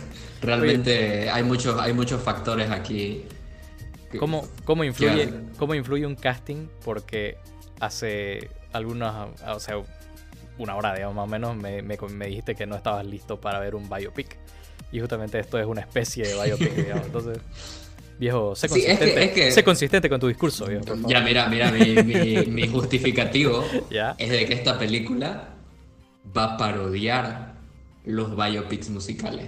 Realmente 0.42 1.30
hay 1.30 1.42
muchos, 1.42 1.80
hay 1.80 1.92
muchos 1.92 2.22
factores 2.22 2.70
aquí. 2.70 3.24
¿Cómo, 4.18 4.46
cómo, 4.64 4.85
influye, 4.85 5.32
¿Cómo 5.59 5.74
influye 5.74 6.06
un 6.06 6.14
casting? 6.14 6.68
Porque 6.85 7.38
hace 7.80 8.50
algunas, 8.72 9.28
o 9.46 9.60
sea, 9.60 9.76
una 10.58 10.76
hora, 10.76 10.94
digamos, 10.94 11.16
más 11.16 11.24
o 11.24 11.26
menos, 11.26 11.56
me, 11.56 11.82
me, 11.82 12.26
dijiste 12.26 12.54
que 12.54 12.66
no 12.66 12.76
estabas 12.76 13.04
listo 13.04 13.40
para 13.40 13.58
ver 13.60 13.74
un 13.74 13.88
biopic. 13.88 14.36
Y 14.92 15.00
justamente 15.00 15.38
esto 15.38 15.58
es 15.58 15.66
una 15.66 15.82
especie 15.82 16.26
de 16.26 16.34
biopic, 16.34 16.74
digamos. 16.76 17.06
Entonces, 17.06 17.38
viejo, 18.18 18.54
sé 18.54 18.68
consistente, 18.68 19.50
sé 19.50 19.64
consistente 19.64 20.08
con 20.08 20.20
tu 20.20 20.28
discurso, 20.28 20.66
viejo. 20.66 20.84
Ya, 21.06 21.20
mira, 21.20 21.48
mira, 21.48 21.70
mi, 21.70 22.02
mi, 22.46 22.68
justificativo 22.68 23.64
es 24.18 24.30
de 24.30 24.46
que 24.46 24.54
esta 24.54 24.78
película 24.78 25.48
va 26.36 26.54
a 26.54 26.56
parodiar 26.56 27.54
los 28.04 28.36
biopics 28.36 28.88
musicales. 28.88 29.46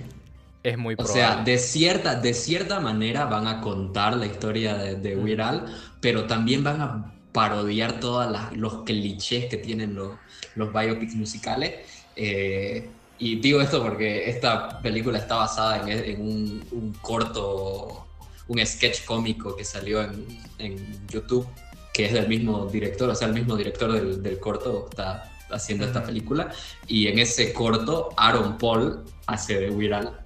Es 0.63 0.77
muy 0.77 0.97
probable. 0.97 1.23
O 1.23 1.27
sea, 1.27 1.43
de 1.45 1.57
cierta, 1.57 2.17
de 2.17 2.35
cierta 2.35 2.81
manera 2.81 3.25
van 3.27 3.47
a 3.47 3.61
contar 3.61 4.17
la 4.17 4.27
historia 4.27 4.75
de, 4.75 4.97
de 4.97 5.17
Weird 5.17 5.71
pero 6.01 6.25
también 6.25 6.65
van 6.65 6.81
a 6.81 7.18
parodiar 7.33 8.01
todos 8.01 8.35
los 8.53 8.85
clichés 8.85 9.47
que 9.47 9.57
tienen 9.57 9.95
los, 9.95 10.13
los 10.55 10.73
biopics 10.73 11.15
musicales. 11.15 11.75
Eh, 12.17 12.89
y 13.19 13.41
digo 13.41 13.61
esto 13.61 13.83
porque 13.83 14.31
esta 14.31 14.81
película 14.81 15.19
está 15.19 15.37
basada 15.37 15.91
en, 15.91 16.21
un, 16.21 16.95
corto, 17.03 18.07
un 18.47 18.65
sketch 18.65 19.05
cómico 19.05 19.57
que 19.57 19.65
salió 19.65 20.03
en, 20.03 21.07
YouTube, 21.09 21.47
que 21.93 22.07
es 22.07 22.13
del 22.13 22.29
mismo 22.29 22.67
director, 22.67 23.11
o 23.11 23.15
sea, 23.15 23.29
el 23.29 23.35
mismo 23.35 23.57
director 23.57 23.93
del, 23.93 24.39
corto 24.39 24.87
está 24.89 25.33
haciendo 25.51 25.85
esta 25.85 26.05
película. 26.05 26.53
Y 26.87 27.09
en 27.09 27.19
ese 27.19 27.53
corto, 27.53 28.11
Aaron 28.17 28.57
Paul 28.57 29.05
hace 29.27 29.59
de 29.59 29.71
Viral. 29.71 30.21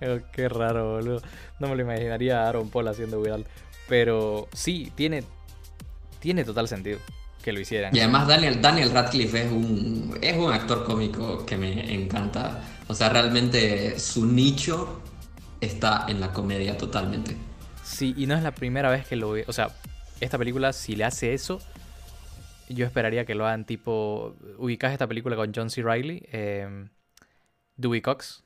Qué 0.32 0.48
raro, 0.48 0.94
boludo. 0.94 1.22
No 1.60 1.68
me 1.68 1.76
lo 1.76 1.82
imaginaría 1.82 2.42
a 2.42 2.48
Aaron 2.48 2.70
Paul 2.70 2.88
haciendo 2.88 3.20
Viral. 3.20 3.46
Pero 3.92 4.48
sí, 4.54 4.90
tiene, 4.94 5.22
tiene 6.18 6.44
total 6.44 6.66
sentido 6.66 6.98
que 7.44 7.52
lo 7.52 7.60
hicieran. 7.60 7.94
Y 7.94 8.00
además 8.00 8.26
Daniel, 8.26 8.58
Daniel 8.62 8.90
Radcliffe 8.90 9.42
es 9.42 9.52
un, 9.52 10.18
es 10.22 10.34
un 10.34 10.50
actor 10.50 10.86
cómico 10.86 11.44
que 11.44 11.58
me 11.58 11.92
encanta. 11.92 12.62
O 12.88 12.94
sea, 12.94 13.10
realmente 13.10 13.98
su 13.98 14.24
nicho 14.24 15.02
está 15.60 16.06
en 16.08 16.20
la 16.20 16.32
comedia 16.32 16.78
totalmente. 16.78 17.36
Sí, 17.84 18.14
y 18.16 18.24
no 18.24 18.34
es 18.34 18.42
la 18.42 18.52
primera 18.52 18.88
vez 18.88 19.06
que 19.06 19.14
lo 19.14 19.32
veo. 19.32 19.44
O 19.46 19.52
sea, 19.52 19.68
esta 20.22 20.38
película, 20.38 20.72
si 20.72 20.96
le 20.96 21.04
hace 21.04 21.34
eso, 21.34 21.60
yo 22.70 22.86
esperaría 22.86 23.26
que 23.26 23.34
lo 23.34 23.46
hagan 23.46 23.66
tipo. 23.66 24.36
¿Ubicás 24.56 24.92
esta 24.92 25.06
película 25.06 25.36
con 25.36 25.52
John 25.54 25.68
C. 25.68 25.82
Riley? 25.82 26.26
Eh, 26.32 26.88
Dewey 27.76 28.00
Cox. 28.00 28.42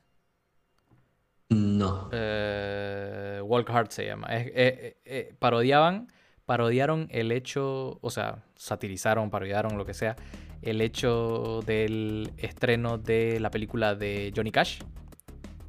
No. 1.49 2.09
Eh, 2.11 3.41
Walk 3.43 3.69
Hard 3.69 3.89
se 3.91 4.05
llama. 4.05 4.27
Eh, 4.29 4.97
eh, 5.05 5.33
parodiaban, 5.39 6.07
parodiaron 6.45 7.07
el 7.11 7.31
hecho, 7.31 7.99
o 8.01 8.09
sea, 8.09 8.43
satirizaron, 8.55 9.29
parodiaron 9.29 9.77
lo 9.77 9.85
que 9.85 9.93
sea, 9.93 10.15
el 10.61 10.81
hecho 10.81 11.61
del 11.65 12.31
estreno 12.37 12.97
de 12.97 13.39
la 13.39 13.49
película 13.49 13.95
de 13.95 14.33
Johnny 14.35 14.51
Cash. 14.51 14.79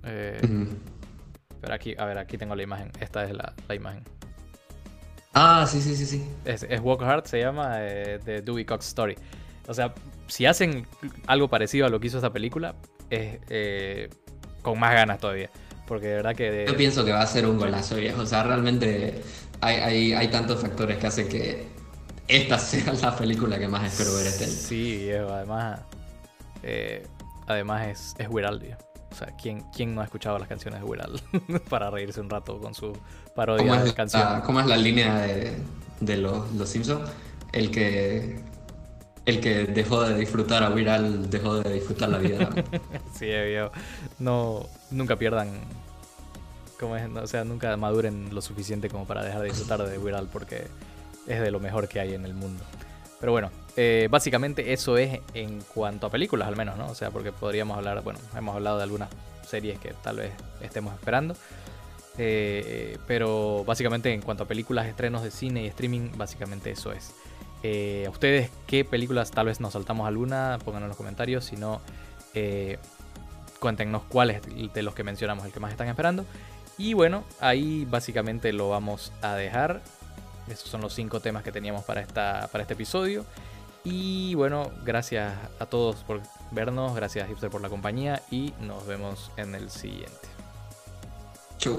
Eh, 0.05 0.41
pero 1.61 1.75
aquí, 1.75 1.95
a 1.97 2.05
ver, 2.07 2.19
aquí 2.19 2.39
tengo 2.39 2.57
la 2.57 2.63
imagen. 2.63 2.91
Esta 3.01 3.25
es 3.25 3.33
la, 3.33 3.55
imagen. 3.75 4.03
Ah, 5.35 5.65
sí, 5.69 5.81
sí, 5.81 5.95
sí, 5.95 6.07
sí. 6.07 6.29
Es, 6.45 6.67
Walk 6.81 7.03
Hard, 7.03 7.27
se 7.27 7.39
llama, 7.39 7.77
de 7.77 8.43
Dewey 8.45 8.65
Cox 8.65 8.89
Story. 8.89 9.17
O 9.69 9.75
sea, 9.75 9.95
si 10.27 10.47
hacen 10.47 10.87
algo 11.27 11.49
parecido 11.49 11.87
a 11.87 11.89
lo 11.89 12.01
que 12.01 12.09
hizo 12.09 12.19
esta 12.19 12.33
película, 12.33 12.75
es 13.11 14.11
con 14.63 14.81
más 14.81 14.95
ganas 14.95 15.19
todavía. 15.19 15.51
Porque 15.89 16.09
de 16.09 16.15
verdad 16.17 16.37
que... 16.37 16.67
Yo 16.69 16.77
pienso 16.77 17.05
que 17.05 17.13
va 17.13 17.23
a 17.23 17.27
ser 17.27 17.47
un 17.47 17.57
golazo, 17.57 17.97
viejo. 17.97 18.21
O 18.21 18.27
sea, 18.27 18.43
realmente 18.43 19.23
hay, 19.61 20.13
hay, 20.13 20.29
tantos 20.29 20.61
factores 20.61 20.99
que 20.99 21.07
hacen 21.07 21.29
que 21.29 21.67
esta 22.29 22.59
sea 22.59 22.93
la 22.93 23.17
película 23.17 23.59
que 23.59 23.67
más 23.67 23.91
espero 23.91 24.15
ver 24.15 24.27
este 24.27 24.45
año. 24.45 24.53
Sí, 24.53 25.11
además... 25.11 25.81
Eh, 26.63 27.07
además 27.47 27.87
es, 27.87 28.15
es 28.19 28.29
Weird 28.29 28.77
O 29.11 29.15
sea, 29.15 29.29
¿quién, 29.41 29.65
¿quién 29.75 29.95
no 29.95 30.03
ha 30.03 30.05
escuchado 30.05 30.39
las 30.39 30.49
canciones 30.49 30.81
de 30.81 30.87
Weird 30.87 31.21
para 31.71 31.91
reírse 31.91 32.21
un 32.21 32.29
rato 32.29 32.61
con 32.61 32.75
su 32.75 32.93
parodia 33.35 33.83
de 33.83 33.95
canciones? 33.95 34.43
¿Cómo 34.45 34.61
es 34.61 34.67
la 34.67 34.77
línea 34.77 35.21
de, 35.21 35.57
de 36.01 36.17
los, 36.19 36.53
los 36.53 36.69
Simpsons? 36.69 37.09
El 37.53 37.71
que 37.71 38.41
el 39.29 39.41
que 39.41 39.65
dejó 39.67 40.03
de 40.05 40.15
disfrutar 40.15 40.63
a 40.63 40.71
Viral 40.71 41.29
dejó 41.29 41.61
de 41.61 41.75
disfrutar 41.75 42.09
la 42.09 42.17
vida. 42.17 42.49
sí, 43.13 43.27
viejo. 43.27 43.71
No, 44.19 44.67
nunca 44.91 45.17
pierdan. 45.17 45.51
Como 46.81 46.97
es, 46.97 47.11
o 47.15 47.27
sea, 47.27 47.45
nunca 47.45 47.77
maduren 47.77 48.35
lo 48.35 48.41
suficiente 48.41 48.89
como 48.89 49.07
para 49.07 49.23
dejar 49.23 49.43
de 49.43 49.49
disfrutar 49.49 49.83
de 49.87 49.99
Viral 49.99 50.29
porque 50.33 50.69
es 51.27 51.41
de 51.41 51.51
lo 51.51 51.61
mejor 51.61 51.89
que 51.89 52.01
hay 52.01 52.15
en 52.15 52.25
el 52.25 52.33
mundo. 52.33 52.65
Pero 53.21 53.33
bueno, 53.33 53.51
eh, 53.77 54.09
básicamente 54.11 54.73
eso 54.73 54.97
es 54.97 55.21
en 55.35 55.61
cuanto 55.75 56.07
a 56.07 56.11
películas 56.11 56.49
al 56.49 56.57
menos, 56.57 56.79
¿no? 56.79 56.87
O 56.87 56.95
sea, 56.95 57.11
porque 57.11 57.31
podríamos 57.31 57.77
hablar, 57.77 58.03
bueno, 58.03 58.21
hemos 58.35 58.55
hablado 58.55 58.79
de 58.79 58.85
algunas 58.85 59.11
series 59.47 59.79
que 59.79 59.93
tal 60.03 60.17
vez 60.17 60.33
estemos 60.63 60.95
esperando. 60.95 61.37
Eh, 62.17 62.97
pero 63.07 63.63
básicamente 63.67 64.13
en 64.13 64.23
cuanto 64.23 64.45
a 64.45 64.49
películas, 64.49 64.87
estrenos 64.87 65.23
de 65.23 65.31
cine 65.31 65.65
y 65.65 65.67
streaming, 65.67 66.13
básicamente 66.17 66.71
eso 66.71 66.93
es. 66.93 67.13
Eh, 67.63 68.05
¿A 68.07 68.11
ustedes 68.11 68.51
qué 68.67 68.85
películas? 68.85 69.31
Tal 69.31 69.47
vez 69.47 69.61
nos 69.61 69.73
saltamos 69.73 70.07
alguna, 70.07 70.59
pónganlo 70.65 70.87
en 70.87 70.89
los 70.89 70.97
comentarios. 70.97 71.45
Si 71.45 71.57
no, 71.57 71.81
eh, 72.35 72.79
cuéntenos 73.59 74.03
cuáles 74.05 74.43
de 74.73 74.83
los 74.83 74.95
que 74.95 75.05
mencionamos 75.05 75.45
el 75.45 75.53
que 75.53 75.61
más 75.61 75.71
están 75.71 75.89
esperando. 75.89 76.25
Y 76.77 76.95
bueno, 76.95 77.25
ahí 77.41 77.87
básicamente 77.91 78.53
lo 78.53 78.69
vamos 78.69 79.13
a 79.21 79.35
dejar. 79.35 79.83
Esos 80.49 80.69
son 80.69 80.81
los 80.81 80.95
cinco 80.95 81.21
temas 81.21 81.43
que 81.43 81.53
teníamos 81.53 81.85
para, 81.85 82.01
esta, 82.01 82.49
para 82.53 82.63
este 82.63 82.75
episodio. 82.75 83.25
Y 83.85 84.35
bueno, 84.35 84.71
gracias 84.85 85.35
a 85.59 85.67
todos 85.67 85.97
por 86.05 86.21
vernos, 86.51 86.95
gracias 86.95 87.29
Hipster 87.29 87.51
por 87.51 87.61
la 87.61 87.69
compañía 87.69 88.23
y 88.31 88.53
nos 88.61 88.87
vemos 88.87 89.31
en 89.37 89.55
el 89.55 89.71
siguiente. 89.71 90.29
Chau. 91.59 91.79